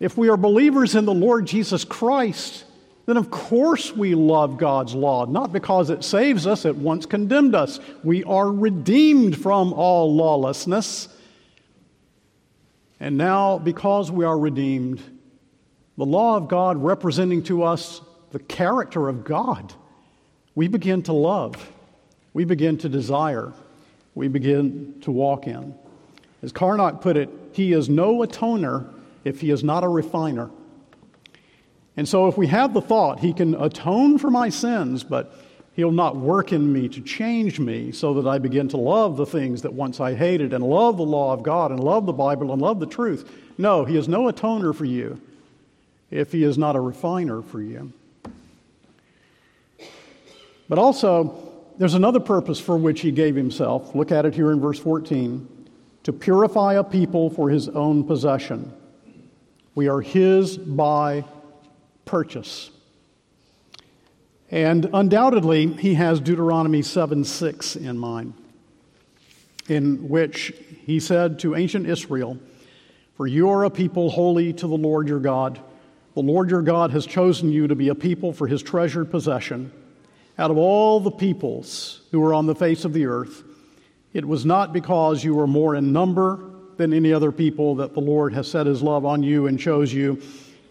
If 0.00 0.16
we 0.16 0.28
are 0.28 0.36
believers 0.36 0.96
in 0.96 1.04
the 1.04 1.14
Lord 1.14 1.46
Jesus 1.46 1.84
Christ, 1.84 2.64
then 3.06 3.16
of 3.16 3.30
course 3.30 3.96
we 3.96 4.14
love 4.14 4.58
God's 4.58 4.94
law, 4.94 5.24
not 5.24 5.52
because 5.52 5.90
it 5.90 6.04
saves 6.04 6.46
us, 6.46 6.64
it 6.64 6.76
once 6.76 7.06
condemned 7.06 7.54
us. 7.54 7.80
We 8.04 8.22
are 8.24 8.50
redeemed 8.50 9.40
from 9.40 9.72
all 9.72 10.14
lawlessness. 10.14 11.08
And 13.00 13.16
now, 13.16 13.58
because 13.58 14.10
we 14.10 14.24
are 14.24 14.38
redeemed, 14.38 15.00
the 15.96 16.04
law 16.04 16.36
of 16.36 16.48
God 16.48 16.82
representing 16.82 17.44
to 17.44 17.62
us 17.62 18.00
the 18.30 18.40
character 18.40 19.08
of 19.08 19.24
God, 19.24 19.72
we 20.54 20.68
begin 20.68 21.02
to 21.04 21.12
love, 21.12 21.72
we 22.34 22.44
begin 22.44 22.76
to 22.78 22.88
desire, 22.88 23.52
we 24.18 24.28
begin 24.28 25.00
to 25.02 25.10
walk 25.10 25.46
in. 25.46 25.74
As 26.42 26.52
Carnot 26.52 27.00
put 27.00 27.16
it, 27.16 27.30
he 27.52 27.72
is 27.72 27.88
no 27.88 28.18
atoner 28.18 28.92
if 29.24 29.40
he 29.40 29.50
is 29.50 29.64
not 29.64 29.84
a 29.84 29.88
refiner. 29.88 30.50
And 31.96 32.08
so, 32.08 32.28
if 32.28 32.38
we 32.38 32.46
have 32.46 32.74
the 32.74 32.80
thought, 32.80 33.18
He 33.18 33.32
can 33.32 33.56
atone 33.56 34.18
for 34.18 34.30
my 34.30 34.50
sins, 34.50 35.02
but 35.02 35.34
He'll 35.74 35.90
not 35.90 36.14
work 36.14 36.52
in 36.52 36.72
me 36.72 36.88
to 36.90 37.00
change 37.00 37.58
me 37.58 37.90
so 37.90 38.14
that 38.14 38.28
I 38.28 38.38
begin 38.38 38.68
to 38.68 38.76
love 38.76 39.16
the 39.16 39.26
things 39.26 39.62
that 39.62 39.72
once 39.72 39.98
I 39.98 40.14
hated 40.14 40.52
and 40.52 40.62
love 40.62 40.96
the 40.96 41.02
law 41.02 41.32
of 41.32 41.42
God 41.42 41.72
and 41.72 41.82
love 41.82 42.06
the 42.06 42.12
Bible 42.12 42.52
and 42.52 42.62
love 42.62 42.78
the 42.78 42.86
truth. 42.86 43.28
No, 43.58 43.84
He 43.84 43.96
is 43.96 44.06
no 44.06 44.30
atoner 44.30 44.72
for 44.72 44.84
you 44.84 45.20
if 46.12 46.30
He 46.30 46.44
is 46.44 46.56
not 46.56 46.76
a 46.76 46.80
refiner 46.80 47.42
for 47.42 47.60
you. 47.60 47.92
But 50.68 50.78
also, 50.78 51.47
there's 51.78 51.94
another 51.94 52.20
purpose 52.20 52.60
for 52.60 52.76
which 52.76 53.00
He 53.00 53.10
gave 53.10 53.34
Himself. 53.36 53.94
Look 53.94 54.12
at 54.12 54.26
it 54.26 54.34
here 54.34 54.52
in 54.52 54.60
verse 54.60 54.78
14 54.78 55.48
to 56.04 56.12
purify 56.12 56.74
a 56.74 56.84
people 56.84 57.30
for 57.30 57.50
His 57.50 57.68
own 57.68 58.04
possession. 58.04 58.72
We 59.74 59.88
are 59.88 60.00
His 60.00 60.58
by 60.58 61.24
purchase. 62.04 62.70
And 64.50 64.88
undoubtedly, 64.92 65.66
he 65.66 65.94
has 65.94 66.20
Deuteronomy 66.20 66.82
7 66.82 67.24
6 67.24 67.76
in 67.76 67.98
mind, 67.98 68.32
in 69.68 70.08
which 70.08 70.54
he 70.86 71.00
said 71.00 71.38
to 71.40 71.54
ancient 71.54 71.86
Israel, 71.86 72.38
For 73.16 73.26
you 73.26 73.50
are 73.50 73.64
a 73.64 73.70
people 73.70 74.08
holy 74.10 74.54
to 74.54 74.66
the 74.66 74.76
Lord 74.76 75.06
your 75.06 75.20
God. 75.20 75.60
The 76.14 76.22
Lord 76.22 76.50
your 76.50 76.62
God 76.62 76.90
has 76.92 77.06
chosen 77.06 77.52
you 77.52 77.68
to 77.68 77.74
be 77.74 77.90
a 77.90 77.94
people 77.94 78.32
for 78.32 78.46
his 78.46 78.62
treasured 78.62 79.10
possession. 79.10 79.70
Out 80.38 80.50
of 80.50 80.56
all 80.56 81.00
the 81.00 81.10
peoples 81.10 82.02
who 82.12 82.24
are 82.24 82.32
on 82.32 82.46
the 82.46 82.54
face 82.54 82.84
of 82.84 82.92
the 82.92 83.06
earth, 83.06 83.42
it 84.12 84.24
was 84.24 84.46
not 84.46 84.72
because 84.72 85.22
you 85.22 85.34
were 85.34 85.46
more 85.46 85.74
in 85.74 85.92
number 85.92 86.50
than 86.76 86.92
any 86.92 87.12
other 87.12 87.32
people 87.32 87.74
that 87.76 87.94
the 87.94 88.00
Lord 88.00 88.32
has 88.32 88.48
set 88.48 88.66
his 88.66 88.82
love 88.82 89.04
on 89.04 89.22
you 89.22 89.48
and 89.48 89.58
chose 89.58 89.92
you 89.92 90.22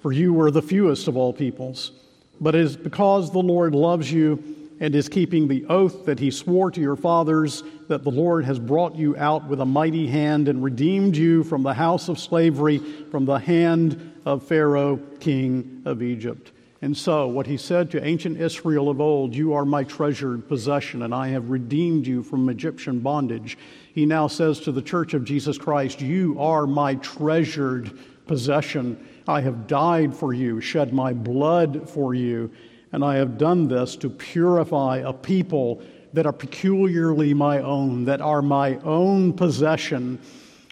for 0.01 0.11
you 0.11 0.33
were 0.33 0.51
the 0.51 0.61
fewest 0.61 1.07
of 1.07 1.17
all 1.17 1.33
peoples. 1.33 1.91
But 2.39 2.55
it 2.55 2.61
is 2.61 2.77
because 2.77 3.31
the 3.31 3.39
Lord 3.39 3.73
loves 3.73 4.11
you 4.11 4.55
and 4.79 4.95
is 4.95 5.09
keeping 5.09 5.47
the 5.47 5.65
oath 5.65 6.05
that 6.05 6.19
he 6.19 6.29
swore 6.29 6.69
to 6.71 6.79
your 6.79 6.95
fathers 6.95 7.63
that 7.87 8.03
the 8.03 8.11
Lord 8.11 8.45
has 8.45 8.59
brought 8.59 8.95
you 8.95 9.17
out 9.17 9.47
with 9.47 9.59
a 9.59 9.65
mighty 9.65 10.07
hand 10.07 10.47
and 10.47 10.63
redeemed 10.63 11.17
you 11.17 11.43
from 11.43 11.63
the 11.63 11.73
house 11.73 12.09
of 12.09 12.19
slavery, 12.19 12.77
from 12.77 13.25
the 13.25 13.39
hand 13.39 14.13
of 14.23 14.43
Pharaoh, 14.43 14.97
king 15.19 15.81
of 15.85 16.03
Egypt. 16.03 16.51
And 16.81 16.95
so, 16.95 17.27
what 17.27 17.47
he 17.47 17.57
said 17.57 17.89
to 17.91 18.05
ancient 18.05 18.39
Israel 18.39 18.89
of 18.89 19.01
old, 19.01 19.33
You 19.33 19.53
are 19.53 19.65
my 19.65 19.83
treasured 19.83 20.47
possession, 20.47 21.01
and 21.01 21.13
I 21.13 21.29
have 21.29 21.49
redeemed 21.49 22.05
you 22.05 22.21
from 22.21 22.49
Egyptian 22.49 22.99
bondage. 22.99 23.57
He 23.93 24.05
now 24.05 24.27
says 24.27 24.59
to 24.61 24.71
the 24.71 24.81
church 24.81 25.15
of 25.15 25.25
Jesus 25.25 25.57
Christ, 25.57 26.01
You 26.01 26.39
are 26.39 26.67
my 26.67 26.95
treasured 26.95 27.97
possession 28.27 29.03
I 29.27 29.41
have 29.41 29.67
died 29.67 30.15
for 30.15 30.33
you, 30.33 30.61
shed 30.61 30.93
my 30.93 31.13
blood 31.13 31.89
for 31.89 32.13
you, 32.13 32.51
and 32.91 33.03
I 33.03 33.15
have 33.15 33.37
done 33.37 33.67
this 33.67 33.95
to 33.97 34.09
purify 34.09 34.97
a 34.97 35.13
people 35.13 35.81
that 36.13 36.25
are 36.25 36.33
peculiarly 36.33 37.33
my 37.33 37.59
own, 37.59 38.05
that 38.05 38.21
are 38.21 38.41
my 38.41 38.77
own 38.79 39.33
possession, 39.33 40.19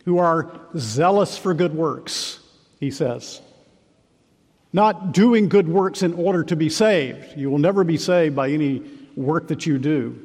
who 0.05 0.19
are 0.19 0.51
zealous 0.77 1.37
for 1.37 1.53
good 1.53 1.73
works, 1.73 2.39
he 2.79 2.91
says. 2.91 3.41
Not 4.75 5.13
doing 5.13 5.47
good 5.47 5.69
works 5.69 6.03
in 6.03 6.13
order 6.15 6.43
to 6.43 6.55
be 6.57 6.67
saved. 6.67 7.37
You 7.37 7.49
will 7.49 7.59
never 7.59 7.85
be 7.85 7.95
saved 7.95 8.35
by 8.35 8.49
any 8.49 8.81
work 9.15 9.47
that 9.47 9.65
you 9.65 9.77
do. 9.77 10.19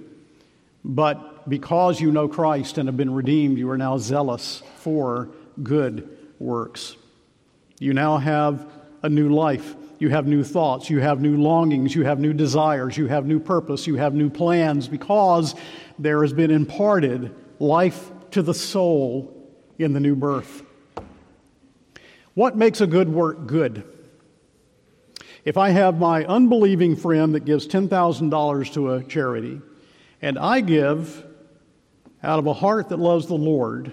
But 0.84 1.48
because 1.48 2.00
you 2.00 2.10
know 2.10 2.26
Christ 2.26 2.76
and 2.76 2.88
have 2.88 2.96
been 2.96 3.14
redeemed, 3.14 3.58
you 3.58 3.70
are 3.70 3.78
now 3.78 3.96
zealous 3.96 4.64
for 4.78 5.28
good 5.62 6.18
works. 6.40 6.96
You 7.78 7.94
now 7.94 8.16
have 8.16 8.68
a 9.04 9.08
new 9.08 9.28
life. 9.28 9.76
You 10.00 10.08
have 10.08 10.26
new 10.26 10.42
thoughts. 10.42 10.90
You 10.90 10.98
have 10.98 11.20
new 11.20 11.36
longings. 11.36 11.94
You 11.94 12.04
have 12.06 12.18
new 12.18 12.32
desires. 12.32 12.96
You 12.96 13.06
have 13.06 13.26
new 13.26 13.38
purpose. 13.38 13.86
You 13.86 13.98
have 13.98 14.14
new 14.14 14.30
plans 14.30 14.88
because 14.88 15.54
there 15.96 16.22
has 16.22 16.32
been 16.32 16.50
imparted 16.50 17.32
life 17.60 18.10
to 18.32 18.42
the 18.42 18.54
soul 18.54 19.32
in 19.78 19.92
the 19.92 20.00
new 20.00 20.16
birth. 20.16 20.64
What 22.34 22.56
makes 22.56 22.80
a 22.80 22.88
good 22.88 23.08
work 23.08 23.46
good? 23.46 23.84
If 25.44 25.56
I 25.56 25.70
have 25.70 25.98
my 25.98 26.24
unbelieving 26.24 26.96
friend 26.96 27.34
that 27.34 27.44
gives 27.44 27.66
$10,000 27.66 28.72
to 28.74 28.92
a 28.94 29.04
charity, 29.04 29.60
and 30.20 30.38
I 30.38 30.60
give 30.60 31.24
out 32.22 32.38
of 32.38 32.46
a 32.46 32.52
heart 32.52 32.90
that 32.90 32.98
loves 32.98 33.26
the 33.26 33.34
Lord 33.34 33.92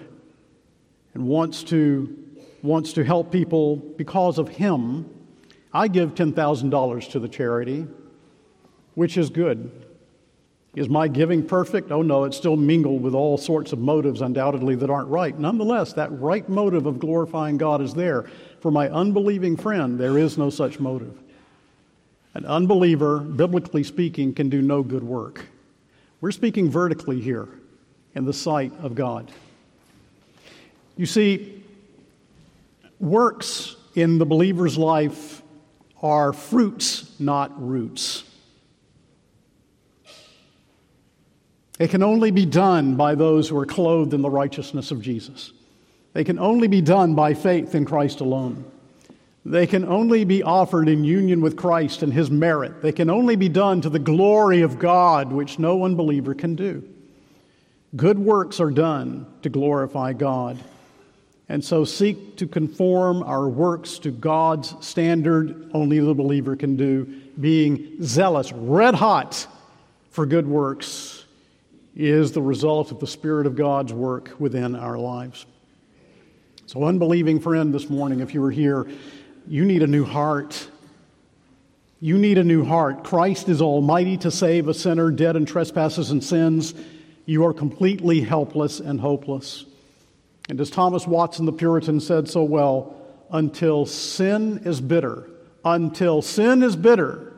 and 1.14 1.26
wants 1.26 1.62
to 1.64 2.14
wants 2.62 2.92
to 2.94 3.04
help 3.04 3.30
people 3.30 3.76
because 3.76 4.38
of 4.38 4.48
Him, 4.48 5.08
I 5.72 5.88
give 5.88 6.14
$10,000 6.14 7.10
to 7.10 7.20
the 7.20 7.28
charity, 7.28 7.86
which 8.94 9.16
is 9.16 9.30
good. 9.30 9.70
Is 10.74 10.88
my 10.88 11.08
giving 11.08 11.46
perfect? 11.46 11.90
Oh 11.90 12.02
no, 12.02 12.24
it's 12.24 12.36
still 12.36 12.56
mingled 12.56 13.02
with 13.02 13.14
all 13.14 13.38
sorts 13.38 13.72
of 13.72 13.78
motives, 13.78 14.20
undoubtedly, 14.20 14.74
that 14.76 14.90
aren't 14.90 15.08
right. 15.08 15.36
Nonetheless, 15.38 15.92
that 15.94 16.10
right 16.20 16.48
motive 16.48 16.86
of 16.86 16.98
glorifying 16.98 17.56
God 17.56 17.80
is 17.80 17.94
there. 17.94 18.24
For 18.60 18.70
my 18.70 18.88
unbelieving 18.90 19.56
friend, 19.56 19.98
there 19.98 20.18
is 20.18 20.36
no 20.36 20.50
such 20.50 20.78
motive. 20.78 21.22
An 22.38 22.46
unbeliever, 22.46 23.18
biblically 23.18 23.82
speaking, 23.82 24.32
can 24.32 24.48
do 24.48 24.62
no 24.62 24.84
good 24.84 25.02
work. 25.02 25.46
We're 26.20 26.30
speaking 26.30 26.70
vertically 26.70 27.20
here 27.20 27.48
in 28.14 28.26
the 28.26 28.32
sight 28.32 28.72
of 28.80 28.94
God. 28.94 29.32
You 30.96 31.04
see, 31.04 31.64
works 33.00 33.74
in 33.96 34.18
the 34.18 34.24
believer's 34.24 34.78
life 34.78 35.42
are 36.00 36.32
fruits, 36.32 37.10
not 37.18 37.60
roots. 37.60 38.22
It 41.80 41.90
can 41.90 42.04
only 42.04 42.30
be 42.30 42.46
done 42.46 42.94
by 42.94 43.16
those 43.16 43.48
who 43.48 43.58
are 43.58 43.66
clothed 43.66 44.14
in 44.14 44.22
the 44.22 44.30
righteousness 44.30 44.92
of 44.92 45.02
Jesus. 45.02 45.52
They 46.12 46.22
can 46.22 46.38
only 46.38 46.68
be 46.68 46.82
done 46.82 47.16
by 47.16 47.34
faith 47.34 47.74
in 47.74 47.84
Christ 47.84 48.20
alone. 48.20 48.64
They 49.48 49.66
can 49.66 49.86
only 49.86 50.24
be 50.24 50.42
offered 50.42 50.90
in 50.90 51.04
union 51.04 51.40
with 51.40 51.56
Christ 51.56 52.02
and 52.02 52.12
His 52.12 52.30
merit. 52.30 52.82
They 52.82 52.92
can 52.92 53.08
only 53.08 53.34
be 53.34 53.48
done 53.48 53.80
to 53.80 53.88
the 53.88 53.98
glory 53.98 54.60
of 54.60 54.78
God, 54.78 55.32
which 55.32 55.58
no 55.58 55.84
unbeliever 55.84 56.34
can 56.34 56.54
do. 56.54 56.86
Good 57.96 58.18
works 58.18 58.60
are 58.60 58.70
done 58.70 59.26
to 59.40 59.48
glorify 59.48 60.12
God. 60.12 60.58
And 61.48 61.64
so 61.64 61.86
seek 61.86 62.36
to 62.36 62.46
conform 62.46 63.22
our 63.22 63.48
works 63.48 63.98
to 64.00 64.10
God's 64.10 64.74
standard, 64.86 65.70
only 65.72 65.98
the 65.98 66.12
believer 66.12 66.54
can 66.54 66.76
do, 66.76 67.06
being 67.40 68.02
zealous, 68.02 68.52
red 68.52 68.94
hot 68.94 69.46
for 70.10 70.26
good 70.26 70.46
works, 70.46 71.24
is 71.96 72.32
the 72.32 72.42
result 72.42 72.92
of 72.92 73.00
the 73.00 73.06
Spirit 73.06 73.46
of 73.46 73.56
God's 73.56 73.94
work 73.94 74.34
within 74.38 74.76
our 74.76 74.98
lives. 74.98 75.46
So, 76.66 76.84
unbelieving 76.84 77.40
friend, 77.40 77.72
this 77.72 77.88
morning, 77.88 78.20
if 78.20 78.34
you 78.34 78.42
were 78.42 78.50
here, 78.50 78.86
you 79.48 79.64
need 79.64 79.82
a 79.82 79.86
new 79.86 80.04
heart. 80.04 80.68
You 82.00 82.18
need 82.18 82.38
a 82.38 82.44
new 82.44 82.64
heart. 82.64 83.02
Christ 83.02 83.48
is 83.48 83.62
almighty 83.62 84.18
to 84.18 84.30
save 84.30 84.68
a 84.68 84.74
sinner 84.74 85.10
dead 85.10 85.36
in 85.36 85.46
trespasses 85.46 86.10
and 86.10 86.22
sins. 86.22 86.74
You 87.24 87.46
are 87.46 87.54
completely 87.54 88.20
helpless 88.20 88.78
and 88.78 89.00
hopeless. 89.00 89.64
And 90.50 90.60
as 90.60 90.70
Thomas 90.70 91.06
Watson 91.06 91.46
the 91.46 91.52
Puritan 91.52 92.00
said 92.00 92.28
so 92.28 92.42
well, 92.42 92.94
until 93.30 93.86
sin 93.86 94.62
is 94.64 94.80
bitter, 94.80 95.28
until 95.64 96.22
sin 96.22 96.62
is 96.62 96.76
bitter, 96.76 97.32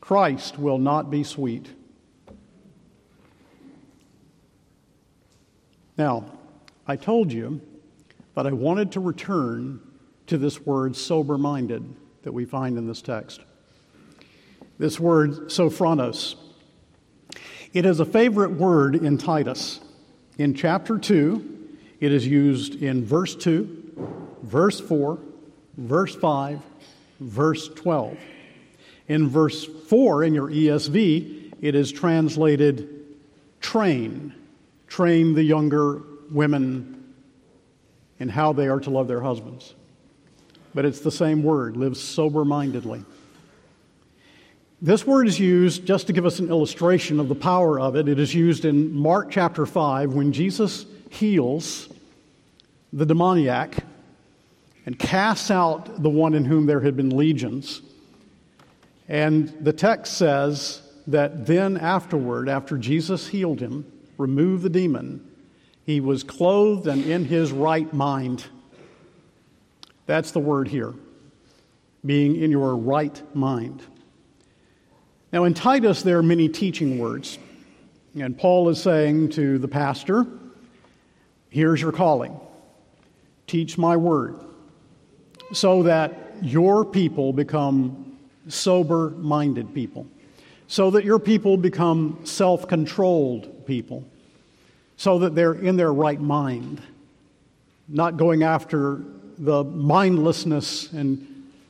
Christ 0.00 0.58
will 0.58 0.78
not 0.78 1.10
be 1.10 1.22
sweet. 1.22 1.68
Now, 5.96 6.24
I 6.86 6.96
told 6.96 7.30
you 7.30 7.60
that 8.34 8.46
I 8.46 8.52
wanted 8.52 8.92
to 8.92 9.00
return 9.00 9.80
to 10.30 10.38
this 10.38 10.64
word 10.64 10.94
sober 10.94 11.36
minded 11.36 11.84
that 12.22 12.30
we 12.30 12.44
find 12.44 12.78
in 12.78 12.86
this 12.86 13.02
text. 13.02 13.40
This 14.78 15.00
word, 15.00 15.50
sophronos. 15.50 16.36
It 17.72 17.84
is 17.84 17.98
a 17.98 18.04
favorite 18.04 18.52
word 18.52 18.94
in 18.94 19.18
Titus. 19.18 19.80
In 20.38 20.54
chapter 20.54 20.98
2, 20.98 21.78
it 21.98 22.12
is 22.12 22.28
used 22.28 22.80
in 22.80 23.04
verse 23.04 23.34
2, 23.34 24.38
verse 24.44 24.78
4, 24.78 25.18
verse 25.76 26.14
5, 26.14 26.60
verse 27.18 27.68
12. 27.68 28.16
In 29.08 29.28
verse 29.28 29.64
4 29.64 30.22
in 30.22 30.32
your 30.32 30.48
ESV, 30.48 31.54
it 31.60 31.74
is 31.74 31.90
translated 31.90 33.04
train. 33.60 34.32
Train 34.86 35.34
the 35.34 35.42
younger 35.42 36.02
women 36.30 37.14
in 38.20 38.28
how 38.28 38.52
they 38.52 38.68
are 38.68 38.78
to 38.78 38.90
love 38.90 39.08
their 39.08 39.22
husbands. 39.22 39.74
But 40.74 40.84
it's 40.84 41.00
the 41.00 41.10
same 41.10 41.42
word, 41.42 41.76
live 41.76 41.96
sober 41.96 42.44
mindedly. 42.44 43.04
This 44.82 45.06
word 45.06 45.28
is 45.28 45.38
used 45.38 45.84
just 45.84 46.06
to 46.06 46.12
give 46.12 46.24
us 46.24 46.38
an 46.38 46.48
illustration 46.48 47.20
of 47.20 47.28
the 47.28 47.34
power 47.34 47.78
of 47.78 47.96
it. 47.96 48.08
It 48.08 48.18
is 48.18 48.34
used 48.34 48.64
in 48.64 48.94
Mark 48.94 49.30
chapter 49.30 49.66
5 49.66 50.14
when 50.14 50.32
Jesus 50.32 50.86
heals 51.10 51.88
the 52.92 53.04
demoniac 53.04 53.84
and 54.86 54.98
casts 54.98 55.50
out 55.50 56.02
the 56.02 56.08
one 56.08 56.34
in 56.34 56.44
whom 56.44 56.66
there 56.66 56.80
had 56.80 56.96
been 56.96 57.10
legions. 57.10 57.82
And 59.06 59.48
the 59.60 59.72
text 59.72 60.16
says 60.16 60.82
that 61.08 61.46
then 61.46 61.76
afterward, 61.76 62.48
after 62.48 62.78
Jesus 62.78 63.28
healed 63.28 63.60
him, 63.60 63.84
removed 64.16 64.62
the 64.62 64.70
demon, 64.70 65.26
he 65.84 66.00
was 66.00 66.22
clothed 66.22 66.86
and 66.86 67.04
in 67.04 67.24
his 67.24 67.52
right 67.52 67.92
mind. 67.92 68.46
That's 70.10 70.32
the 70.32 70.40
word 70.40 70.66
here, 70.66 70.92
being 72.04 72.34
in 72.34 72.50
your 72.50 72.74
right 72.74 73.22
mind. 73.32 73.80
Now, 75.32 75.44
in 75.44 75.54
Titus, 75.54 76.02
there 76.02 76.18
are 76.18 76.22
many 76.24 76.48
teaching 76.48 76.98
words. 76.98 77.38
And 78.18 78.36
Paul 78.36 78.68
is 78.70 78.82
saying 78.82 79.28
to 79.28 79.56
the 79.58 79.68
pastor, 79.68 80.26
Here's 81.48 81.80
your 81.80 81.92
calling 81.92 82.40
teach 83.46 83.78
my 83.78 83.96
word, 83.96 84.40
so 85.52 85.84
that 85.84 86.12
your 86.42 86.84
people 86.84 87.32
become 87.32 88.18
sober 88.48 89.10
minded 89.10 89.72
people, 89.72 90.08
so 90.66 90.90
that 90.90 91.04
your 91.04 91.20
people 91.20 91.56
become 91.56 92.18
self 92.24 92.66
controlled 92.66 93.64
people, 93.64 94.04
so 94.96 95.20
that 95.20 95.36
they're 95.36 95.54
in 95.54 95.76
their 95.76 95.92
right 95.92 96.20
mind, 96.20 96.82
not 97.86 98.16
going 98.16 98.42
after 98.42 99.02
the 99.40 99.64
mindlessness 99.64 100.92
and 100.92 101.26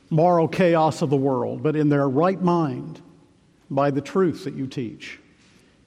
moral 0.09 0.47
chaos 0.47 1.01
of 1.01 1.09
the 1.09 1.15
world, 1.15 1.63
but 1.63 1.75
in 1.75 1.87
their 1.87 2.07
right 2.07 2.41
mind 2.41 3.01
by 3.69 3.89
the 3.89 4.01
truth 4.01 4.43
that 4.43 4.53
you 4.53 4.67
teach. 4.67 5.19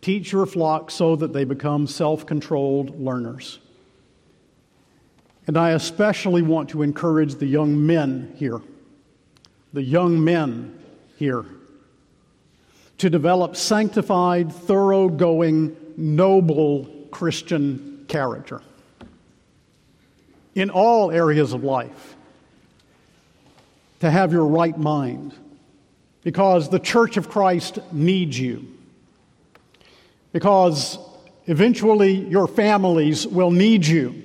Teach 0.00 0.32
your 0.32 0.46
flock 0.46 0.90
so 0.90 1.14
that 1.16 1.32
they 1.34 1.44
become 1.44 1.86
self 1.86 2.26
controlled 2.26 2.98
learners. 3.00 3.58
And 5.46 5.58
I 5.58 5.70
especially 5.70 6.40
want 6.40 6.70
to 6.70 6.80
encourage 6.80 7.34
the 7.34 7.46
young 7.46 7.86
men 7.86 8.34
here, 8.36 8.62
the 9.74 9.82
young 9.82 10.24
men 10.24 10.82
here, 11.16 11.44
to 12.96 13.10
develop 13.10 13.56
sanctified, 13.56 14.50
thoroughgoing, 14.50 15.76
noble 15.98 16.86
Christian 17.10 18.06
character 18.08 18.62
in 20.54 20.70
all 20.70 21.10
areas 21.10 21.52
of 21.52 21.64
life. 21.64 22.16
To 24.00 24.10
have 24.10 24.32
your 24.32 24.46
right 24.46 24.76
mind, 24.76 25.34
because 26.22 26.68
the 26.68 26.78
church 26.78 27.16
of 27.16 27.28
Christ 27.28 27.78
needs 27.92 28.38
you. 28.38 28.66
Because 30.32 30.98
eventually 31.46 32.12
your 32.12 32.46
families 32.46 33.26
will 33.26 33.50
need 33.50 33.86
you 33.86 34.22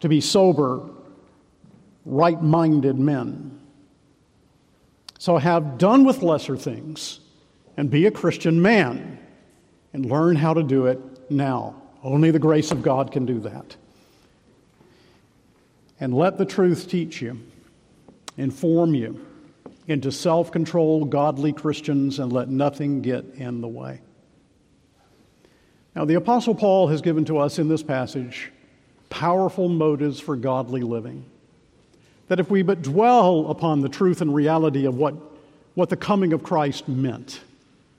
to 0.00 0.08
be 0.08 0.20
sober, 0.20 0.88
right 2.04 2.40
minded 2.40 2.98
men. 2.98 3.60
So 5.18 5.36
have 5.36 5.78
done 5.78 6.04
with 6.04 6.22
lesser 6.22 6.56
things 6.56 7.20
and 7.76 7.90
be 7.90 8.06
a 8.06 8.10
Christian 8.10 8.62
man 8.62 9.18
and 9.92 10.06
learn 10.06 10.36
how 10.36 10.54
to 10.54 10.62
do 10.62 10.86
it 10.86 10.98
now. 11.30 11.82
Only 12.02 12.30
the 12.30 12.38
grace 12.38 12.70
of 12.70 12.82
God 12.82 13.12
can 13.12 13.26
do 13.26 13.40
that. 13.40 13.76
And 16.00 16.14
let 16.14 16.38
the 16.38 16.46
truth 16.46 16.88
teach 16.88 17.20
you, 17.20 17.38
inform 18.36 18.94
you 18.94 19.24
into 19.86 20.10
self 20.10 20.50
control, 20.50 21.04
godly 21.04 21.52
Christians, 21.52 22.18
and 22.18 22.32
let 22.32 22.48
nothing 22.48 23.02
get 23.02 23.24
in 23.34 23.60
the 23.60 23.68
way. 23.68 24.00
Now, 25.94 26.04
the 26.04 26.14
Apostle 26.14 26.54
Paul 26.54 26.88
has 26.88 27.02
given 27.02 27.24
to 27.26 27.38
us 27.38 27.58
in 27.58 27.68
this 27.68 27.82
passage 27.82 28.50
powerful 29.10 29.68
motives 29.68 30.20
for 30.20 30.36
godly 30.36 30.82
living. 30.82 31.24
That 32.28 32.38
if 32.38 32.48
we 32.48 32.62
but 32.62 32.80
dwell 32.80 33.50
upon 33.50 33.80
the 33.80 33.88
truth 33.88 34.20
and 34.20 34.32
reality 34.32 34.86
of 34.86 34.94
what, 34.94 35.14
what 35.74 35.88
the 35.88 35.96
coming 35.96 36.32
of 36.32 36.44
Christ 36.44 36.88
meant, 36.88 37.40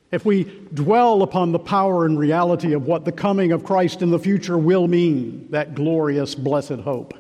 if 0.10 0.26
we 0.26 0.46
dwell 0.74 1.22
upon 1.22 1.52
the 1.52 1.60
power 1.60 2.06
and 2.06 2.18
reality 2.18 2.74
of 2.74 2.86
what 2.86 3.06
the 3.06 3.12
coming 3.12 3.52
of 3.52 3.64
Christ 3.64 4.02
in 4.02 4.10
the 4.10 4.20
future 4.20 4.58
will 4.58 4.88
mean, 4.88 5.48
that 5.52 5.76
glorious, 5.76 6.34
blessed 6.34 6.80
hope, 6.80 7.14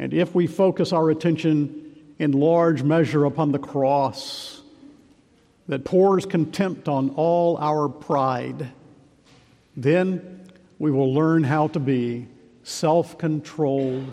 and 0.00 0.14
if 0.14 0.34
we 0.34 0.46
focus 0.46 0.94
our 0.94 1.10
attention 1.10 1.94
in 2.18 2.32
large 2.32 2.82
measure 2.82 3.26
upon 3.26 3.52
the 3.52 3.58
cross 3.58 4.62
that 5.68 5.84
pours 5.84 6.24
contempt 6.24 6.88
on 6.88 7.10
all 7.10 7.58
our 7.58 7.86
pride, 7.86 8.70
then 9.76 10.48
we 10.78 10.90
will 10.90 11.12
learn 11.12 11.44
how 11.44 11.68
to 11.68 11.78
be 11.78 12.26
self 12.62 13.18
controlled, 13.18 14.10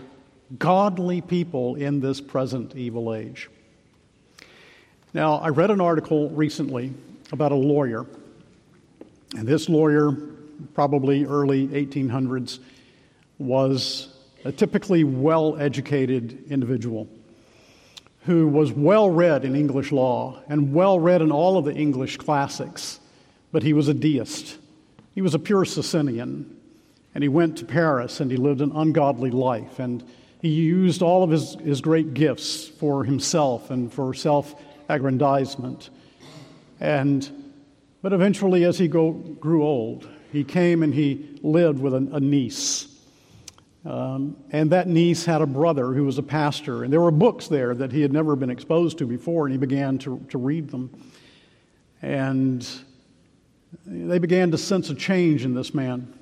godly 0.58 1.22
people 1.22 1.76
in 1.76 2.00
this 2.00 2.20
present 2.20 2.76
evil 2.76 3.14
age. 3.14 3.48
Now, 5.14 5.36
I 5.36 5.48
read 5.48 5.70
an 5.70 5.80
article 5.80 6.28
recently 6.28 6.92
about 7.32 7.50
a 7.50 7.56
lawyer, 7.56 8.04
and 9.34 9.48
this 9.48 9.70
lawyer, 9.70 10.12
probably 10.74 11.24
early 11.24 11.66
1800s, 11.68 12.58
was 13.38 14.14
a 14.44 14.52
typically 14.52 15.04
well 15.04 15.56
educated 15.58 16.44
individual 16.50 17.08
who 18.24 18.46
was 18.46 18.72
well 18.72 19.08
read 19.08 19.44
in 19.44 19.56
English 19.56 19.90
law 19.90 20.38
and 20.48 20.74
well 20.74 21.00
read 21.00 21.22
in 21.22 21.32
all 21.32 21.56
of 21.56 21.64
the 21.64 21.74
English 21.74 22.18
classics, 22.18 23.00
but 23.52 23.62
he 23.62 23.72
was 23.72 23.88
a 23.88 23.94
deist. 23.94 24.58
He 25.14 25.22
was 25.22 25.34
a 25.34 25.38
pure 25.38 25.64
Socinian, 25.64 26.56
and 27.14 27.24
he 27.24 27.28
went 27.28 27.56
to 27.58 27.64
Paris 27.64 28.20
and 28.20 28.30
he 28.30 28.36
lived 28.36 28.60
an 28.60 28.70
ungodly 28.74 29.30
life, 29.30 29.78
and 29.78 30.04
he 30.42 30.50
used 30.50 31.02
all 31.02 31.22
of 31.22 31.30
his, 31.30 31.54
his 31.54 31.80
great 31.80 32.14
gifts 32.14 32.68
for 32.68 33.04
himself 33.04 33.70
and 33.70 33.92
for 33.92 34.12
self 34.14 34.54
aggrandizement. 34.88 35.90
And, 36.80 37.52
but 38.02 38.12
eventually, 38.12 38.64
as 38.64 38.78
he 38.78 38.88
go, 38.88 39.12
grew 39.12 39.64
old, 39.64 40.08
he 40.30 40.44
came 40.44 40.82
and 40.82 40.94
he 40.94 41.40
lived 41.42 41.80
with 41.80 41.94
a, 41.94 42.08
a 42.12 42.20
niece 42.20 42.97
um, 43.88 44.36
and 44.50 44.70
that 44.72 44.86
niece 44.86 45.24
had 45.24 45.40
a 45.40 45.46
brother 45.46 45.94
who 45.94 46.04
was 46.04 46.18
a 46.18 46.22
pastor, 46.22 46.84
and 46.84 46.92
there 46.92 47.00
were 47.00 47.10
books 47.10 47.48
there 47.48 47.74
that 47.74 47.90
he 47.90 48.02
had 48.02 48.12
never 48.12 48.36
been 48.36 48.50
exposed 48.50 48.98
to 48.98 49.06
before, 49.06 49.46
and 49.46 49.52
he 49.52 49.58
began 49.58 49.96
to, 50.00 50.22
to 50.28 50.36
read 50.36 50.68
them. 50.68 50.90
And 52.02 52.68
they 53.86 54.18
began 54.18 54.50
to 54.50 54.58
sense 54.58 54.90
a 54.90 54.94
change 54.94 55.46
in 55.46 55.54
this 55.54 55.72
man. 55.72 56.12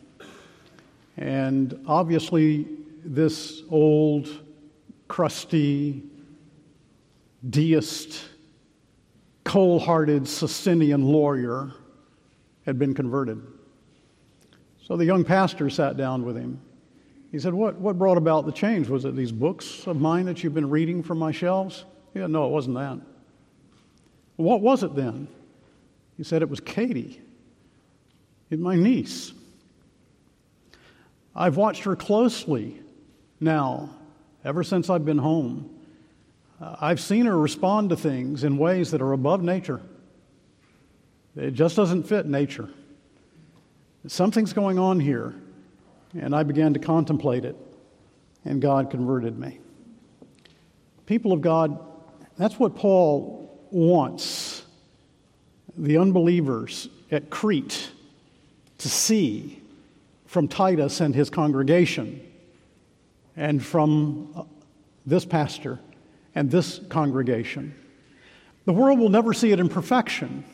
And 1.17 1.83
obviously, 1.89 2.69
this 3.05 3.62
old, 3.69 4.29
crusty, 5.09 6.05
deist, 7.51 8.29
cold 9.43 9.83
hearted 9.83 10.29
Socinian 10.29 11.05
lawyer 11.05 11.73
had 12.64 12.79
been 12.79 12.95
converted. 12.95 13.45
So 14.85 14.97
the 14.97 15.05
young 15.05 15.25
pastor 15.25 15.69
sat 15.69 15.97
down 15.97 16.25
with 16.25 16.37
him 16.37 16.61
he 17.37 17.41
said, 17.41 17.53
what, 17.53 17.74
what 17.74 17.99
brought 17.99 18.16
about 18.16 18.47
the 18.47 18.51
change? 18.51 18.89
Was 18.89 19.05
it 19.05 19.14
these 19.14 19.30
books 19.30 19.87
of 19.87 20.01
mine 20.01 20.24
that 20.24 20.43
you've 20.43 20.55
been 20.55 20.70
reading 20.70 21.03
from 21.03 21.18
my 21.18 21.32
shelves? 21.32 21.84
Yeah, 22.14 22.28
no, 22.28 22.47
it 22.47 22.49
wasn't 22.49 22.76
that. 22.76 22.99
What 24.37 24.62
was 24.62 24.82
it 24.82 24.95
then? 24.95 25.28
He 26.16 26.24
said, 26.24 26.41
It 26.41 26.49
was 26.49 26.61
Katie, 26.61 27.20
it's 28.49 28.59
my 28.59 28.74
niece. 28.74 29.34
I've 31.34 31.59
watched 31.59 31.84
her 31.84 31.95
closely 31.95 32.80
now, 33.39 33.91
ever 34.43 34.64
since 34.64 34.89
I've 34.89 35.05
been 35.05 35.18
home. 35.18 35.68
Uh, 36.59 36.76
I've 36.80 37.01
seen 37.01 37.26
her 37.26 37.39
respond 37.39 37.91
to 37.91 37.97
things 37.97 38.45
in 38.45 38.57
ways 38.57 38.93
that 38.93 39.03
are 39.03 39.12
above 39.12 39.43
nature. 39.43 39.82
It 41.37 41.51
just 41.51 41.76
doesn't 41.76 42.05
fit 42.05 42.24
nature. 42.24 42.70
Something's 44.07 44.55
going 44.55 44.78
on 44.78 45.01
here 45.01 45.34
and 46.15 46.35
I 46.35 46.43
began 46.43 46.75
to 46.75 46.81
contemplate 46.81 47.45
it, 47.45 47.57
and 48.45 48.61
God 48.61 48.91
converted 48.91 49.39
me. 49.39 49.59
People 51.07 51.33
of 51.33 51.41
God, 51.41 51.79
that's 52.37 52.59
what 52.59 52.75
Paul 52.77 53.67
wants 53.71 54.63
the 55.77 55.99
unbelievers 55.99 56.89
at 57.11 57.31
Crete 57.31 57.91
to 58.79 58.89
see 58.89 59.63
from 60.27 60.49
Titus 60.49 61.01
and 61.01 61.15
his 61.15 61.31
congregation, 61.31 62.21
and 63.37 63.65
from 63.65 64.33
uh, 64.37 64.43
this 65.05 65.25
pastor 65.25 65.79
and 66.35 66.51
this 66.51 66.81
congregation. 66.89 67.75
The 68.65 68.73
world 68.73 68.99
will 68.99 69.09
never 69.09 69.33
see 69.33 69.53
it 69.53 69.61
in 69.61 69.69
perfection, 69.69 70.45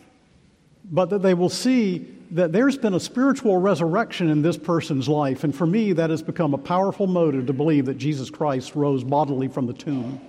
but 0.85 1.11
that 1.11 1.23
they 1.23 1.35
will 1.35 1.49
see 1.49 2.07
that 2.33 2.51
there's 2.51 2.79
been 2.79 2.95
a 2.95 3.01
spiritual 3.01 3.59
resurrection 3.59 4.31
in 4.31 4.43
this 4.43 4.57
person's 4.57 5.09
life, 5.09 5.45
and 5.45 5.55
for 5.55 5.67
me, 5.67 5.93
that 5.93 6.11
has 6.11 6.23
become 6.23 6.55
a 6.55 6.59
powerful 6.59 7.07
motive 7.07 7.47
to 7.47 7.53
believe 7.53 7.87
that 7.87 7.99
Jesus 7.99 8.31
Christ 8.31 8.75
rose 8.75 9.05
bodily 9.05 9.49
from 9.49 9.67
the 9.67 9.73
tomb. 9.73 10.21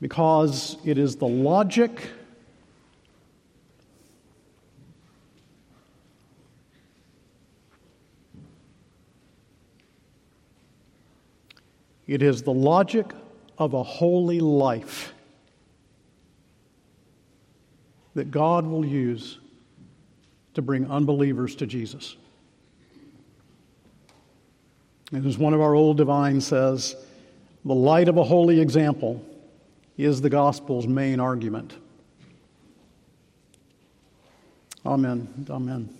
Because 0.00 0.76
it 0.84 0.98
is 0.98 1.16
the 1.16 1.28
logic 1.28 2.10
It 12.10 12.22
is 12.22 12.42
the 12.42 12.52
logic 12.52 13.06
of 13.56 13.72
a 13.72 13.84
holy 13.84 14.40
life 14.40 15.14
that 18.16 18.32
God 18.32 18.66
will 18.66 18.84
use 18.84 19.38
to 20.54 20.62
bring 20.62 20.90
unbelievers 20.90 21.54
to 21.56 21.66
Jesus. 21.66 22.16
And 25.12 25.26
as 25.26 25.38
one 25.38 25.54
of 25.54 25.60
our 25.60 25.74
old 25.74 25.96
divines 25.96 26.46
says, 26.46 26.96
the 27.64 27.74
light 27.74 28.08
of 28.08 28.16
a 28.16 28.24
holy 28.24 28.60
example 28.60 29.24
is 29.98 30.20
the 30.20 30.30
gospel's 30.30 30.86
main 30.86 31.20
argument. 31.20 31.74
Amen. 34.86 35.46
Amen. 35.50 35.99